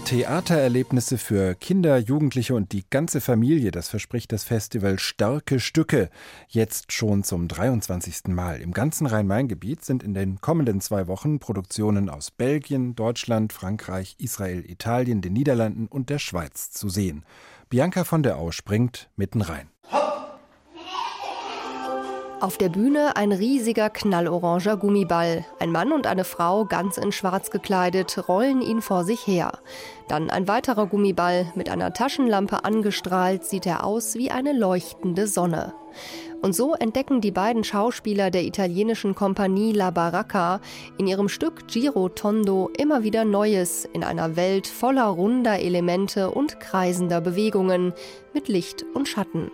Theatererlebnisse 0.04 1.18
für 1.18 1.56
Kinder, 1.56 1.98
Jugendliche 1.98 2.54
und 2.54 2.70
die 2.72 2.84
ganze 2.88 3.20
Familie, 3.20 3.72
das 3.72 3.88
verspricht 3.88 4.30
das 4.30 4.44
Festival 4.44 5.00
Starke 5.00 5.58
Stücke. 5.58 6.10
Jetzt 6.46 6.92
schon 6.92 7.24
zum 7.24 7.48
23. 7.48 8.28
Mal. 8.28 8.60
Im 8.60 8.72
ganzen 8.72 9.06
Rhein-Main-Gebiet 9.06 9.84
sind 9.84 10.04
in 10.04 10.14
den 10.14 10.40
kommenden 10.40 10.80
zwei 10.80 11.08
Wochen 11.08 11.40
Produktionen 11.40 12.08
aus 12.08 12.30
Belgien, 12.30 12.94
Deutschland, 12.94 13.52
Frankreich, 13.52 14.14
Israel, 14.18 14.64
Italien, 14.70 15.22
den 15.22 15.32
Niederlanden 15.32 15.88
und 15.88 16.08
der 16.08 16.20
Schweiz 16.20 16.70
zu 16.70 16.88
sehen. 16.88 17.24
Bianca 17.68 18.04
von 18.04 18.22
der 18.22 18.36
Au 18.36 18.52
springt 18.52 19.10
mitten 19.16 19.42
rein. 19.42 19.68
Auf 22.38 22.58
der 22.58 22.68
Bühne 22.68 23.16
ein 23.16 23.32
riesiger 23.32 23.88
knalloranger 23.88 24.76
Gummiball. 24.76 25.46
Ein 25.58 25.72
Mann 25.72 25.90
und 25.90 26.06
eine 26.06 26.24
Frau, 26.24 26.66
ganz 26.66 26.98
in 26.98 27.10
schwarz 27.10 27.50
gekleidet, 27.50 28.28
rollen 28.28 28.60
ihn 28.60 28.82
vor 28.82 29.04
sich 29.04 29.26
her. 29.26 29.58
Dann 30.06 30.28
ein 30.28 30.46
weiterer 30.46 30.86
Gummiball, 30.86 31.50
mit 31.54 31.70
einer 31.70 31.94
Taschenlampe 31.94 32.62
angestrahlt, 32.62 33.46
sieht 33.46 33.64
er 33.64 33.84
aus 33.84 34.16
wie 34.16 34.30
eine 34.30 34.52
leuchtende 34.52 35.26
Sonne. 35.26 35.72
Und 36.42 36.54
so 36.54 36.74
entdecken 36.74 37.22
die 37.22 37.30
beiden 37.30 37.64
Schauspieler 37.64 38.30
der 38.30 38.44
italienischen 38.44 39.14
Kompanie 39.14 39.72
La 39.72 39.90
Baracca 39.90 40.60
in 40.98 41.06
ihrem 41.06 41.30
Stück 41.30 41.66
Giro 41.68 42.10
Tondo 42.10 42.70
immer 42.76 43.02
wieder 43.02 43.24
Neues 43.24 43.86
in 43.94 44.04
einer 44.04 44.36
Welt 44.36 44.66
voller 44.66 45.06
runder 45.06 45.58
Elemente 45.58 46.30
und 46.30 46.60
kreisender 46.60 47.22
Bewegungen 47.22 47.94
mit 48.34 48.48
Licht 48.48 48.84
und 48.92 49.08
Schatten. 49.08 49.50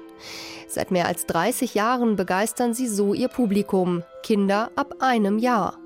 Seit 0.68 0.90
mehr 0.90 1.06
als 1.06 1.26
30 1.26 1.74
Jahren 1.74 2.16
begeistern 2.16 2.72
sie 2.72 2.88
so 2.88 3.12
ihr 3.12 3.28
Publikum, 3.28 4.04
Kinder 4.22 4.70
ab 4.76 4.94
einem 5.00 5.38
Jahr. 5.38 5.78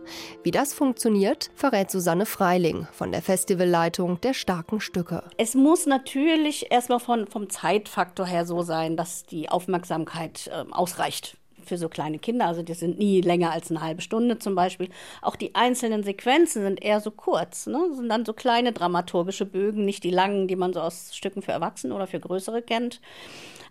Wie 0.42 0.50
das 0.50 0.74
funktioniert, 0.74 1.50
verrät 1.54 1.90
Susanne 1.90 2.26
Freiling 2.26 2.86
von 2.92 3.10
der 3.10 3.22
Festivalleitung 3.22 4.20
der 4.20 4.34
starken 4.34 4.80
Stücke. 4.80 5.24
Es 5.38 5.54
muss 5.54 5.86
natürlich 5.86 6.70
erstmal 6.70 7.00
von, 7.00 7.26
vom 7.26 7.50
Zeitfaktor 7.50 8.26
her 8.26 8.46
so 8.46 8.62
sein, 8.62 8.96
dass 8.96 9.24
die 9.24 9.48
Aufmerksamkeit 9.48 10.48
äh, 10.48 10.64
ausreicht 10.70 11.36
für 11.68 11.78
so 11.78 11.88
kleine 11.88 12.18
Kinder. 12.18 12.46
Also 12.46 12.62
die 12.62 12.74
sind 12.74 12.98
nie 12.98 13.20
länger 13.20 13.52
als 13.52 13.70
eine 13.70 13.80
halbe 13.80 14.02
Stunde 14.02 14.38
zum 14.38 14.54
Beispiel. 14.54 14.88
Auch 15.22 15.36
die 15.36 15.54
einzelnen 15.54 16.02
Sequenzen 16.02 16.62
sind 16.62 16.82
eher 16.82 17.00
so 17.00 17.10
kurz. 17.10 17.66
Ne? 17.66 17.90
Sind 17.94 18.08
dann 18.08 18.24
so 18.24 18.32
kleine 18.32 18.72
dramaturgische 18.72 19.46
Bögen, 19.46 19.84
nicht 19.84 20.04
die 20.04 20.10
langen, 20.10 20.48
die 20.48 20.56
man 20.56 20.72
so 20.72 20.80
aus 20.80 21.14
Stücken 21.14 21.42
für 21.42 21.52
Erwachsene 21.52 21.94
oder 21.94 22.06
für 22.06 22.20
Größere 22.20 22.62
kennt. 22.62 23.00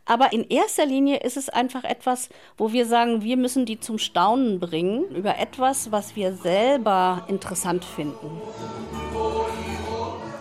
Aber 0.05 0.33
in 0.33 0.47
erster 0.47 0.85
Linie 0.85 1.17
ist 1.17 1.35
es 1.35 1.49
einfach 1.49 1.83
etwas, 1.83 2.29
wo 2.57 2.71
wir 2.71 2.85
sagen, 2.85 3.23
wir 3.23 3.37
müssen 3.37 3.65
die 3.65 3.79
zum 3.79 3.97
Staunen 3.97 4.59
bringen 4.59 5.05
über 5.09 5.39
etwas, 5.39 5.91
was 5.91 6.15
wir 6.15 6.33
selber 6.33 7.25
interessant 7.27 7.83
finden. 7.83 8.29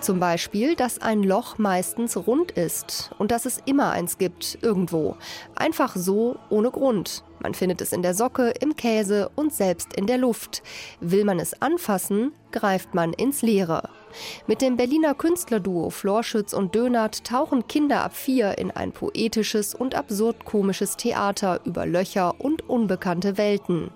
Zum 0.05 0.21
Beispiel, 0.21 0.77
dass 0.77 1.01
ein 1.01 1.23
Loch 1.23 1.57
meistens 1.57 2.15
rund 2.27 2.51
ist 2.51 3.11
und 3.17 3.31
dass 3.31 3.47
es 3.47 3.63
immer 3.65 3.93
eins 3.93 4.19
gibt, 4.19 4.59
irgendwo. 4.61 5.17
Einfach 5.55 5.97
so, 5.97 6.37
ohne 6.51 6.71
Grund. 6.71 7.25
Man 7.41 7.55
findet 7.55 7.81
es 7.81 7.91
in 7.91 8.03
der 8.03 8.13
Socke, 8.13 8.53
im 8.61 8.77
Käse 8.77 9.31
und 9.35 9.55
selbst 9.55 9.95
in 9.95 10.07
der 10.07 10.19
Luft. 10.19 10.63
Will 11.01 11.25
man 11.25 11.41
es 11.41 11.63
anfassen, 11.63 12.33
greift 12.53 12.93
man 12.93 13.15
ins 13.15 13.41
Leere. 13.41 13.89
Mit 14.47 14.63
dem 14.63 14.77
Berliner 14.77 15.15
Künstlerduo 15.15 15.91
Florschütz 15.91 16.53
und 16.53 16.75
Dönert 16.75 17.25
tauchen 17.25 17.67
Kinder 17.69 18.03
ab 18.03 18.15
vier 18.15 18.59
in 18.59 18.71
ein 18.71 18.93
poetisches 18.93 19.75
und 19.75 19.95
absurd 19.95 20.45
komisches 20.45 20.97
Theater 20.97 21.61
über 21.65 21.87
Löcher 21.87 22.35
und 22.41 22.69
unbekannte 22.69 23.37
Welten. 23.39 23.91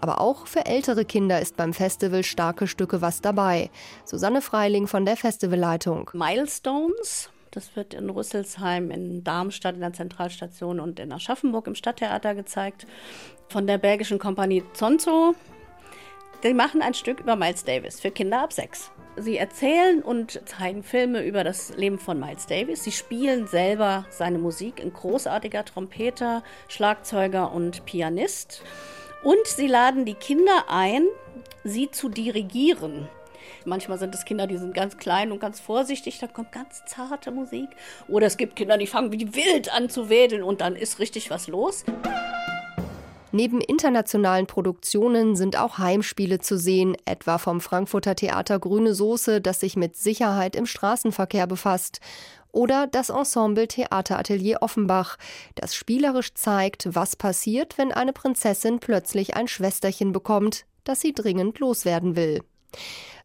Aber 0.00 0.20
auch 0.20 0.46
für 0.46 0.66
ältere 0.66 1.04
Kinder 1.04 1.40
ist 1.40 1.56
beim 1.56 1.74
Festival 1.74 2.22
starke 2.22 2.66
Stücke 2.66 3.02
was 3.02 3.20
dabei. 3.20 3.70
Susanne 4.04 4.42
Freiling 4.42 4.86
von 4.86 5.04
der 5.04 5.16
Festivalleitung. 5.16 6.10
Milestones. 6.14 7.30
Das 7.50 7.74
wird 7.74 7.94
in 7.94 8.08
Rüsselsheim, 8.10 8.90
in 8.90 9.24
Darmstadt 9.24 9.74
in 9.74 9.80
der 9.80 9.92
Zentralstation 9.92 10.78
und 10.78 11.00
in 11.00 11.12
Aschaffenburg 11.12 11.66
im 11.66 11.74
Stadttheater 11.74 12.34
gezeigt. 12.34 12.86
Von 13.48 13.66
der 13.66 13.78
belgischen 13.78 14.20
Kompanie 14.20 14.62
Zonzo. 14.72 15.34
Die 16.44 16.54
machen 16.54 16.80
ein 16.80 16.94
Stück 16.94 17.20
über 17.20 17.36
Miles 17.36 17.64
Davis 17.64 18.00
für 18.00 18.10
Kinder 18.10 18.42
ab 18.42 18.52
sechs. 18.52 18.90
Sie 19.20 19.36
erzählen 19.36 20.02
und 20.02 20.40
zeigen 20.48 20.82
Filme 20.82 21.22
über 21.22 21.44
das 21.44 21.76
Leben 21.76 21.98
von 21.98 22.18
Miles 22.18 22.46
Davis. 22.46 22.84
Sie 22.84 22.92
spielen 22.92 23.46
selber 23.46 24.06
seine 24.08 24.38
Musik, 24.38 24.80
ein 24.80 24.94
großartiger 24.94 25.64
Trompeter, 25.66 26.42
Schlagzeuger 26.68 27.52
und 27.52 27.84
Pianist. 27.84 28.62
Und 29.22 29.46
sie 29.46 29.66
laden 29.66 30.06
die 30.06 30.14
Kinder 30.14 30.64
ein, 30.68 31.04
sie 31.64 31.90
zu 31.90 32.08
dirigieren. 32.08 33.08
Manchmal 33.66 33.98
sind 33.98 34.14
es 34.14 34.24
Kinder, 34.24 34.46
die 34.46 34.56
sind 34.56 34.72
ganz 34.74 34.96
klein 34.96 35.32
und 35.32 35.38
ganz 35.38 35.60
vorsichtig, 35.60 36.18
da 36.18 36.26
kommt 36.26 36.52
ganz 36.52 36.82
zarte 36.86 37.30
Musik. 37.30 37.68
Oder 38.08 38.26
es 38.26 38.38
gibt 38.38 38.56
Kinder, 38.56 38.78
die 38.78 38.86
fangen 38.86 39.12
wie 39.12 39.34
wild 39.34 39.70
an 39.74 39.90
zu 39.90 40.08
wedeln 40.08 40.42
und 40.42 40.62
dann 40.62 40.76
ist 40.76 40.98
richtig 40.98 41.30
was 41.30 41.46
los. 41.46 41.84
Neben 43.32 43.60
internationalen 43.60 44.46
Produktionen 44.46 45.36
sind 45.36 45.56
auch 45.56 45.78
Heimspiele 45.78 46.40
zu 46.40 46.58
sehen, 46.58 46.96
etwa 47.04 47.38
vom 47.38 47.60
Frankfurter 47.60 48.16
Theater 48.16 48.58
Grüne 48.58 48.94
Soße, 48.94 49.40
das 49.40 49.60
sich 49.60 49.76
mit 49.76 49.96
Sicherheit 49.96 50.56
im 50.56 50.66
Straßenverkehr 50.66 51.46
befasst. 51.46 52.00
Oder 52.52 52.88
das 52.88 53.10
Ensemble 53.10 53.68
Theateratelier 53.68 54.58
Offenbach, 54.62 55.16
das 55.54 55.76
spielerisch 55.76 56.34
zeigt, 56.34 56.88
was 56.92 57.14
passiert, 57.14 57.78
wenn 57.78 57.92
eine 57.92 58.12
Prinzessin 58.12 58.80
plötzlich 58.80 59.36
ein 59.36 59.46
Schwesterchen 59.46 60.10
bekommt, 60.10 60.64
das 60.82 61.00
sie 61.00 61.12
dringend 61.12 61.60
loswerden 61.60 62.16
will. 62.16 62.42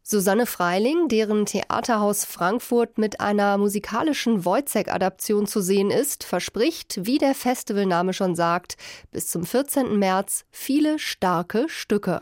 Susanne 0.08 0.46
Freiling, 0.46 1.08
deren 1.08 1.48
Theaterhaus 1.48 2.26
Frankfurt 2.26 3.00
mit 3.00 3.22
einer 3.22 3.58
musikalischen 3.58 4.46
Wojciech-Adaption 4.46 5.48
zu 5.48 5.62
sehen 5.62 5.90
ist, 5.90 6.24
verspricht, 6.24 7.08
wie 7.08 7.18
der 7.18 7.34
Festivalname 7.34 8.14
schon 8.14 8.36
sagt, 8.36 8.78
bis 9.12 9.26
zum 9.26 9.48
14. 9.48 9.98
März 9.98 10.46
viele 10.52 11.00
starke 11.00 11.68
Stücke. 11.70 12.20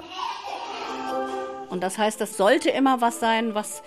Und 1.70 1.84
das 1.84 1.98
heißt, 1.98 2.22
das 2.22 2.38
sollte 2.38 2.70
immer 2.70 3.02
was 3.02 3.20
sein, 3.20 3.54
was 3.54 3.84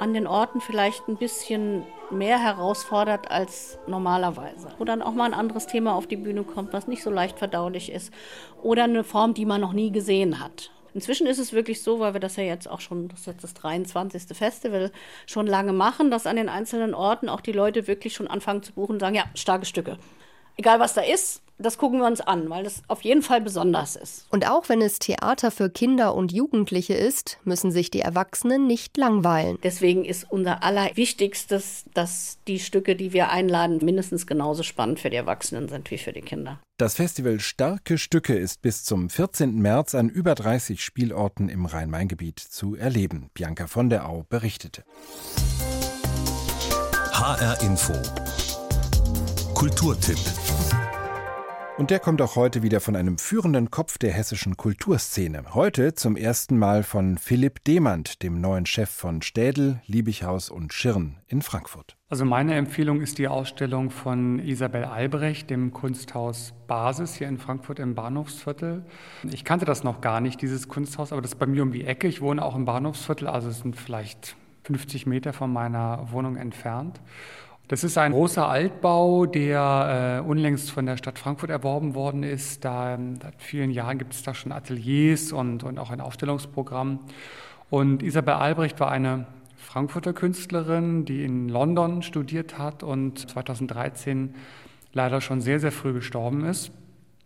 an 0.00 0.14
den 0.14 0.26
Orten 0.26 0.60
vielleicht 0.60 1.06
ein 1.06 1.16
bisschen 1.16 1.84
mehr 2.10 2.40
herausfordert 2.40 3.30
als 3.30 3.78
normalerweise. 3.86 4.74
Wo 4.78 4.84
dann 4.84 5.00
auch 5.00 5.12
mal 5.12 5.26
ein 5.26 5.34
anderes 5.34 5.68
Thema 5.68 5.94
auf 5.94 6.08
die 6.08 6.16
Bühne 6.16 6.42
kommt, 6.42 6.72
was 6.72 6.88
nicht 6.88 7.04
so 7.04 7.10
leicht 7.10 7.38
verdaulich 7.38 7.92
ist. 7.92 8.12
Oder 8.64 8.82
eine 8.82 9.04
Form, 9.04 9.32
die 9.32 9.46
man 9.46 9.60
noch 9.60 9.74
nie 9.74 9.92
gesehen 9.92 10.40
hat. 10.40 10.72
Inzwischen 10.94 11.26
ist 11.26 11.38
es 11.38 11.52
wirklich 11.52 11.82
so, 11.82 12.00
weil 12.00 12.14
wir 12.14 12.20
das 12.20 12.36
ja 12.36 12.44
jetzt 12.44 12.68
auch 12.68 12.80
schon, 12.80 13.08
das 13.08 13.20
ist 13.20 13.26
jetzt 13.26 13.44
das 13.44 13.54
23. 13.54 14.36
Festival, 14.36 14.90
schon 15.26 15.46
lange 15.46 15.72
machen, 15.72 16.10
dass 16.10 16.26
an 16.26 16.36
den 16.36 16.48
einzelnen 16.48 16.94
Orten 16.94 17.28
auch 17.28 17.40
die 17.40 17.52
Leute 17.52 17.86
wirklich 17.86 18.14
schon 18.14 18.28
anfangen 18.28 18.62
zu 18.62 18.72
buchen 18.72 18.92
und 18.92 19.00
sagen, 19.00 19.14
ja, 19.14 19.24
starke 19.34 19.66
Stücke. 19.66 19.98
Egal 20.56 20.80
was 20.80 20.94
da 20.94 21.02
ist, 21.02 21.42
das 21.58 21.78
gucken 21.78 22.00
wir 22.00 22.06
uns 22.06 22.20
an, 22.20 22.50
weil 22.50 22.64
das 22.64 22.82
auf 22.88 23.02
jeden 23.02 23.22
Fall 23.22 23.40
besonders 23.40 23.96
ist. 23.96 24.26
Und 24.30 24.48
auch 24.48 24.68
wenn 24.68 24.80
es 24.80 24.98
Theater 24.98 25.50
für 25.50 25.70
Kinder 25.70 26.14
und 26.14 26.32
Jugendliche 26.32 26.94
ist, 26.94 27.38
müssen 27.44 27.72
sich 27.72 27.90
die 27.90 28.00
Erwachsenen 28.00 28.66
nicht 28.66 28.96
langweilen. 28.96 29.58
Deswegen 29.62 30.04
ist 30.04 30.26
unser 30.30 30.62
allerwichtigstes, 30.62 31.84
dass 31.94 32.38
die 32.46 32.60
Stücke, 32.60 32.96
die 32.96 33.12
wir 33.12 33.30
einladen, 33.30 33.78
mindestens 33.82 34.26
genauso 34.26 34.62
spannend 34.62 35.00
für 35.00 35.10
die 35.10 35.16
Erwachsenen 35.16 35.68
sind 35.68 35.90
wie 35.90 35.98
für 35.98 36.12
die 36.12 36.22
Kinder. 36.22 36.60
Das 36.78 36.94
Festival 36.94 37.40
Starke 37.40 37.98
Stücke 37.98 38.38
ist 38.38 38.62
bis 38.62 38.84
zum 38.84 39.10
14. 39.10 39.56
März 39.56 39.96
an 39.96 40.08
über 40.08 40.36
30 40.36 40.82
Spielorten 40.82 41.48
im 41.48 41.66
Rhein-Main-Gebiet 41.66 42.38
zu 42.38 42.76
erleben. 42.76 43.30
Bianca 43.34 43.66
von 43.66 43.90
der 43.90 44.08
Au 44.08 44.24
berichtete. 44.28 44.84
HR 47.12 47.60
Info. 47.62 47.94
Kulturtipp. 49.54 50.18
Und 51.78 51.90
der 51.90 52.00
kommt 52.00 52.20
auch 52.20 52.34
heute 52.34 52.64
wieder 52.64 52.80
von 52.80 52.96
einem 52.96 53.18
führenden 53.18 53.70
Kopf 53.70 53.98
der 53.98 54.10
hessischen 54.10 54.56
Kulturszene. 54.56 55.54
Heute 55.54 55.94
zum 55.94 56.16
ersten 56.16 56.58
Mal 56.58 56.82
von 56.82 57.18
Philipp 57.18 57.62
Demand, 57.62 58.24
dem 58.24 58.40
neuen 58.40 58.66
Chef 58.66 58.90
von 58.90 59.22
Städel, 59.22 59.80
Liebichhaus 59.86 60.50
und 60.50 60.72
Schirn 60.72 61.18
in 61.28 61.40
Frankfurt. 61.40 61.96
Also 62.08 62.24
meine 62.24 62.56
Empfehlung 62.56 63.00
ist 63.00 63.18
die 63.18 63.28
Ausstellung 63.28 63.90
von 63.90 64.40
Isabel 64.40 64.86
Albrecht, 64.86 65.50
dem 65.50 65.72
Kunsthaus 65.72 66.52
Basis 66.66 67.14
hier 67.14 67.28
in 67.28 67.38
Frankfurt 67.38 67.78
im 67.78 67.94
Bahnhofsviertel. 67.94 68.84
Ich 69.30 69.44
kannte 69.44 69.64
das 69.64 69.84
noch 69.84 70.00
gar 70.00 70.20
nicht, 70.20 70.42
dieses 70.42 70.66
Kunsthaus, 70.66 71.12
aber 71.12 71.22
das 71.22 71.34
ist 71.34 71.38
bei 71.38 71.46
mir 71.46 71.62
um 71.62 71.70
die 71.70 71.84
Ecke. 71.84 72.08
Ich 72.08 72.20
wohne 72.20 72.44
auch 72.44 72.56
im 72.56 72.64
Bahnhofsviertel, 72.64 73.28
also 73.28 73.50
es 73.50 73.60
sind 73.60 73.76
vielleicht 73.76 74.34
50 74.64 75.06
Meter 75.06 75.32
von 75.32 75.52
meiner 75.52 76.10
Wohnung 76.10 76.34
entfernt. 76.34 77.00
Das 77.68 77.84
ist 77.84 77.98
ein 77.98 78.12
großer 78.12 78.48
Altbau, 78.48 79.26
der 79.26 80.22
äh, 80.24 80.26
unlängst 80.26 80.70
von 80.70 80.86
der 80.86 80.96
Stadt 80.96 81.18
Frankfurt 81.18 81.50
erworben 81.50 81.94
worden 81.94 82.22
ist. 82.22 82.64
Da, 82.64 82.94
ähm, 82.94 83.18
seit 83.22 83.34
vielen 83.42 83.70
Jahren 83.70 83.98
gibt 83.98 84.14
es 84.14 84.22
da 84.22 84.32
schon 84.32 84.52
Ateliers 84.52 85.32
und, 85.32 85.64
und 85.64 85.78
auch 85.78 85.90
ein 85.90 86.00
Ausstellungsprogramm. 86.00 87.00
Und 87.68 88.02
Isabel 88.02 88.34
Albrecht 88.34 88.80
war 88.80 88.90
eine 88.90 89.26
Frankfurter 89.58 90.14
Künstlerin, 90.14 91.04
die 91.04 91.24
in 91.24 91.50
London 91.50 92.00
studiert 92.00 92.56
hat 92.56 92.82
und 92.82 93.28
2013 93.28 94.34
leider 94.94 95.20
schon 95.20 95.42
sehr, 95.42 95.60
sehr 95.60 95.72
früh 95.72 95.92
gestorben 95.92 96.46
ist. 96.46 96.72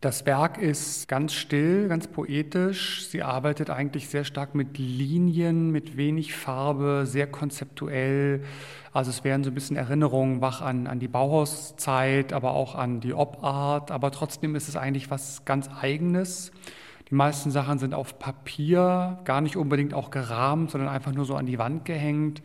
Das 0.03 0.27
Werk 0.27 0.59
ist 0.59 1.07
ganz 1.07 1.33
still, 1.33 1.87
ganz 1.87 2.09
poetisch. 2.09 3.07
Sie 3.07 3.23
arbeitet 3.23 3.71
eigentlich 3.71 4.09
sehr 4.09 4.25
stark 4.25 4.53
mit 4.53 4.77
Linien, 4.77 5.71
mit 5.71 5.97
wenig 5.97 6.35
Farbe, 6.35 7.05
sehr 7.07 7.29
konzeptuell. 7.29 8.43
Also 8.93 9.11
es 9.11 9.23
werden 9.23 9.45
so 9.45 9.53
ein 9.53 9.55
bisschen 9.55 9.77
Erinnerungen 9.77 10.41
wach 10.41 10.61
an, 10.61 10.89
an 10.89 10.99
die 10.99 11.07
Bauhauszeit, 11.07 12.33
aber 12.33 12.55
auch 12.55 12.75
an 12.75 12.99
die 12.99 13.15
Op-Art. 13.15 13.93
Aber 13.93 14.11
trotzdem 14.11 14.57
ist 14.57 14.69
es 14.69 14.75
eigentlich 14.75 15.09
was 15.09 15.45
ganz 15.45 15.71
Eigenes. 15.81 16.51
Die 17.09 17.15
meisten 17.15 17.53
Sachen 17.53 17.79
sind 17.79 17.95
auf 17.95 18.19
Papier, 18.19 19.21
gar 19.23 19.41
nicht 19.41 19.57
unbedingt 19.57 19.95
auch 19.95 20.11
gerahmt, 20.11 20.73
sondern 20.73 20.91
einfach 20.91 21.13
nur 21.13 21.27
so 21.27 21.37
an 21.37 21.47
die 21.47 21.61
Wand 21.61 21.85
gehängt. 21.85 22.43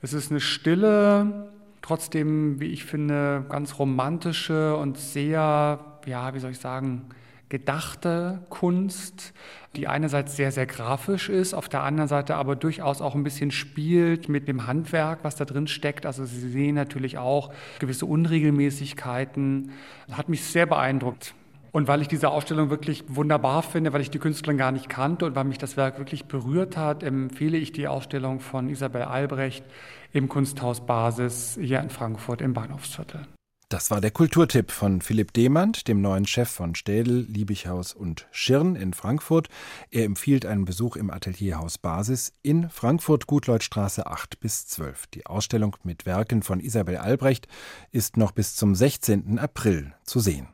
Es 0.00 0.14
ist 0.14 0.30
eine 0.30 0.40
stille, 0.40 1.50
trotzdem, 1.82 2.60
wie 2.60 2.68
ich 2.68 2.86
finde, 2.86 3.44
ganz 3.50 3.78
romantische 3.78 4.74
und 4.74 4.96
sehr, 4.96 5.80
ja, 6.06 6.34
wie 6.34 6.38
soll 6.38 6.52
ich 6.52 6.58
sagen, 6.58 7.10
gedachte 7.48 8.42
Kunst, 8.48 9.32
die 9.76 9.86
einerseits 9.86 10.36
sehr, 10.36 10.50
sehr 10.50 10.66
grafisch 10.66 11.28
ist, 11.28 11.54
auf 11.54 11.68
der 11.68 11.82
anderen 11.82 12.08
Seite 12.08 12.36
aber 12.36 12.56
durchaus 12.56 13.00
auch 13.00 13.14
ein 13.14 13.22
bisschen 13.22 13.50
spielt 13.50 14.28
mit 14.28 14.48
dem 14.48 14.66
Handwerk, 14.66 15.20
was 15.22 15.36
da 15.36 15.44
drin 15.44 15.66
steckt. 15.66 16.06
Also 16.06 16.24
Sie 16.24 16.50
sehen 16.50 16.74
natürlich 16.74 17.18
auch 17.18 17.52
gewisse 17.78 18.06
Unregelmäßigkeiten. 18.06 19.72
Hat 20.10 20.28
mich 20.28 20.44
sehr 20.44 20.66
beeindruckt. 20.66 21.34
Und 21.70 21.88
weil 21.88 22.02
ich 22.02 22.08
diese 22.08 22.30
Ausstellung 22.30 22.70
wirklich 22.70 23.04
wunderbar 23.08 23.62
finde, 23.62 23.92
weil 23.92 24.00
ich 24.00 24.10
die 24.10 24.20
Künstlerin 24.20 24.58
gar 24.58 24.70
nicht 24.70 24.88
kannte 24.88 25.24
und 25.26 25.34
weil 25.34 25.44
mich 25.44 25.58
das 25.58 25.76
Werk 25.76 25.98
wirklich 25.98 26.26
berührt 26.26 26.76
hat, 26.76 27.02
empfehle 27.02 27.56
ich 27.56 27.72
die 27.72 27.88
Ausstellung 27.88 28.38
von 28.38 28.68
Isabel 28.68 29.02
Albrecht 29.02 29.64
im 30.12 30.28
Kunsthaus 30.28 30.86
Basis 30.86 31.58
hier 31.60 31.80
in 31.80 31.90
Frankfurt 31.90 32.42
im 32.42 32.54
Bahnhofsviertel. 32.54 33.26
Das 33.70 33.90
war 33.90 34.00
der 34.00 34.10
Kulturtipp 34.10 34.70
von 34.70 35.00
Philipp 35.00 35.32
Demand, 35.32 35.88
dem 35.88 36.00
neuen 36.00 36.26
Chef 36.26 36.48
von 36.50 36.74
Städel, 36.74 37.26
Liebichhaus 37.28 37.94
und 37.94 38.28
Schirn 38.30 38.76
in 38.76 38.92
Frankfurt. 38.92 39.48
Er 39.90 40.04
empfiehlt 40.04 40.44
einen 40.44 40.64
Besuch 40.64 40.96
im 40.96 41.10
Atelierhaus 41.10 41.78
Basis 41.78 42.32
in 42.42 42.68
Frankfurt 42.68 43.26
Gutleutstraße 43.26 44.06
8 44.06 44.38
bis 44.38 44.66
12. 44.66 45.06
Die 45.08 45.26
Ausstellung 45.26 45.76
mit 45.82 46.04
Werken 46.04 46.42
von 46.42 46.60
Isabel 46.60 46.98
Albrecht 46.98 47.48
ist 47.90 48.16
noch 48.16 48.32
bis 48.32 48.54
zum 48.54 48.74
16. 48.74 49.38
April 49.38 49.94
zu 50.04 50.20
sehen. 50.20 50.48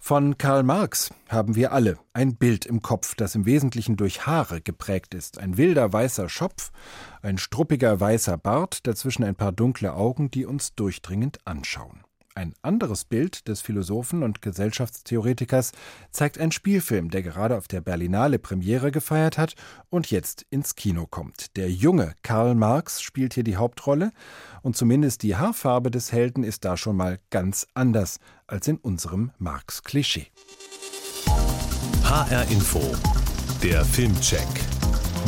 Von 0.00 0.38
Karl 0.38 0.62
Marx 0.62 1.10
haben 1.28 1.54
wir 1.54 1.72
alle 1.72 1.98
ein 2.12 2.36
Bild 2.36 2.66
im 2.66 2.82
Kopf, 2.82 3.14
das 3.14 3.34
im 3.34 3.46
Wesentlichen 3.46 3.96
durch 3.96 4.26
Haare 4.26 4.60
geprägt 4.60 5.14
ist. 5.14 5.38
Ein 5.38 5.56
wilder 5.56 5.92
weißer 5.92 6.28
Schopf, 6.28 6.70
ein 7.20 7.36
struppiger 7.36 7.98
weißer 8.00 8.38
Bart, 8.38 8.86
dazwischen 8.86 9.24
ein 9.24 9.34
paar 9.34 9.52
dunkle 9.52 9.94
Augen, 9.94 10.30
die 10.30 10.46
uns 10.46 10.74
durchdringend 10.74 11.46
anschauen. 11.46 12.04
Ein 12.38 12.54
anderes 12.62 13.04
Bild 13.04 13.48
des 13.48 13.62
Philosophen 13.62 14.22
und 14.22 14.42
Gesellschaftstheoretikers 14.42 15.72
zeigt 16.12 16.38
ein 16.38 16.52
Spielfilm, 16.52 17.10
der 17.10 17.24
gerade 17.24 17.56
auf 17.56 17.66
der 17.66 17.80
Berlinale 17.80 18.38
Premiere 18.38 18.92
gefeiert 18.92 19.38
hat 19.38 19.56
und 19.90 20.12
jetzt 20.12 20.46
ins 20.48 20.76
Kino 20.76 21.08
kommt. 21.10 21.56
Der 21.56 21.68
junge 21.68 22.14
Karl 22.22 22.54
Marx 22.54 23.02
spielt 23.02 23.34
hier 23.34 23.42
die 23.42 23.56
Hauptrolle 23.56 24.12
und 24.62 24.76
zumindest 24.76 25.24
die 25.24 25.34
Haarfarbe 25.34 25.90
des 25.90 26.12
Helden 26.12 26.44
ist 26.44 26.64
da 26.64 26.76
schon 26.76 26.94
mal 26.94 27.18
ganz 27.30 27.66
anders 27.74 28.20
als 28.46 28.68
in 28.68 28.76
unserem 28.76 29.32
Marx-Klischee. 29.38 30.28
HR 32.04 32.48
Info, 32.52 32.80
der 33.64 33.84
Filmcheck 33.84 34.46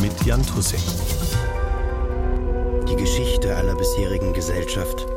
mit 0.00 0.12
Jan 0.24 0.46
Tussing. 0.46 0.78
Die 2.88 2.94
Geschichte 2.94 3.56
aller 3.56 3.74
bisherigen 3.74 4.32
Gesellschaft 4.32 5.08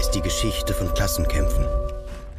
ist 0.00 0.12
die 0.12 0.22
Geschichte 0.22 0.72
von 0.72 0.92
Klassenkämpfen. 0.94 1.66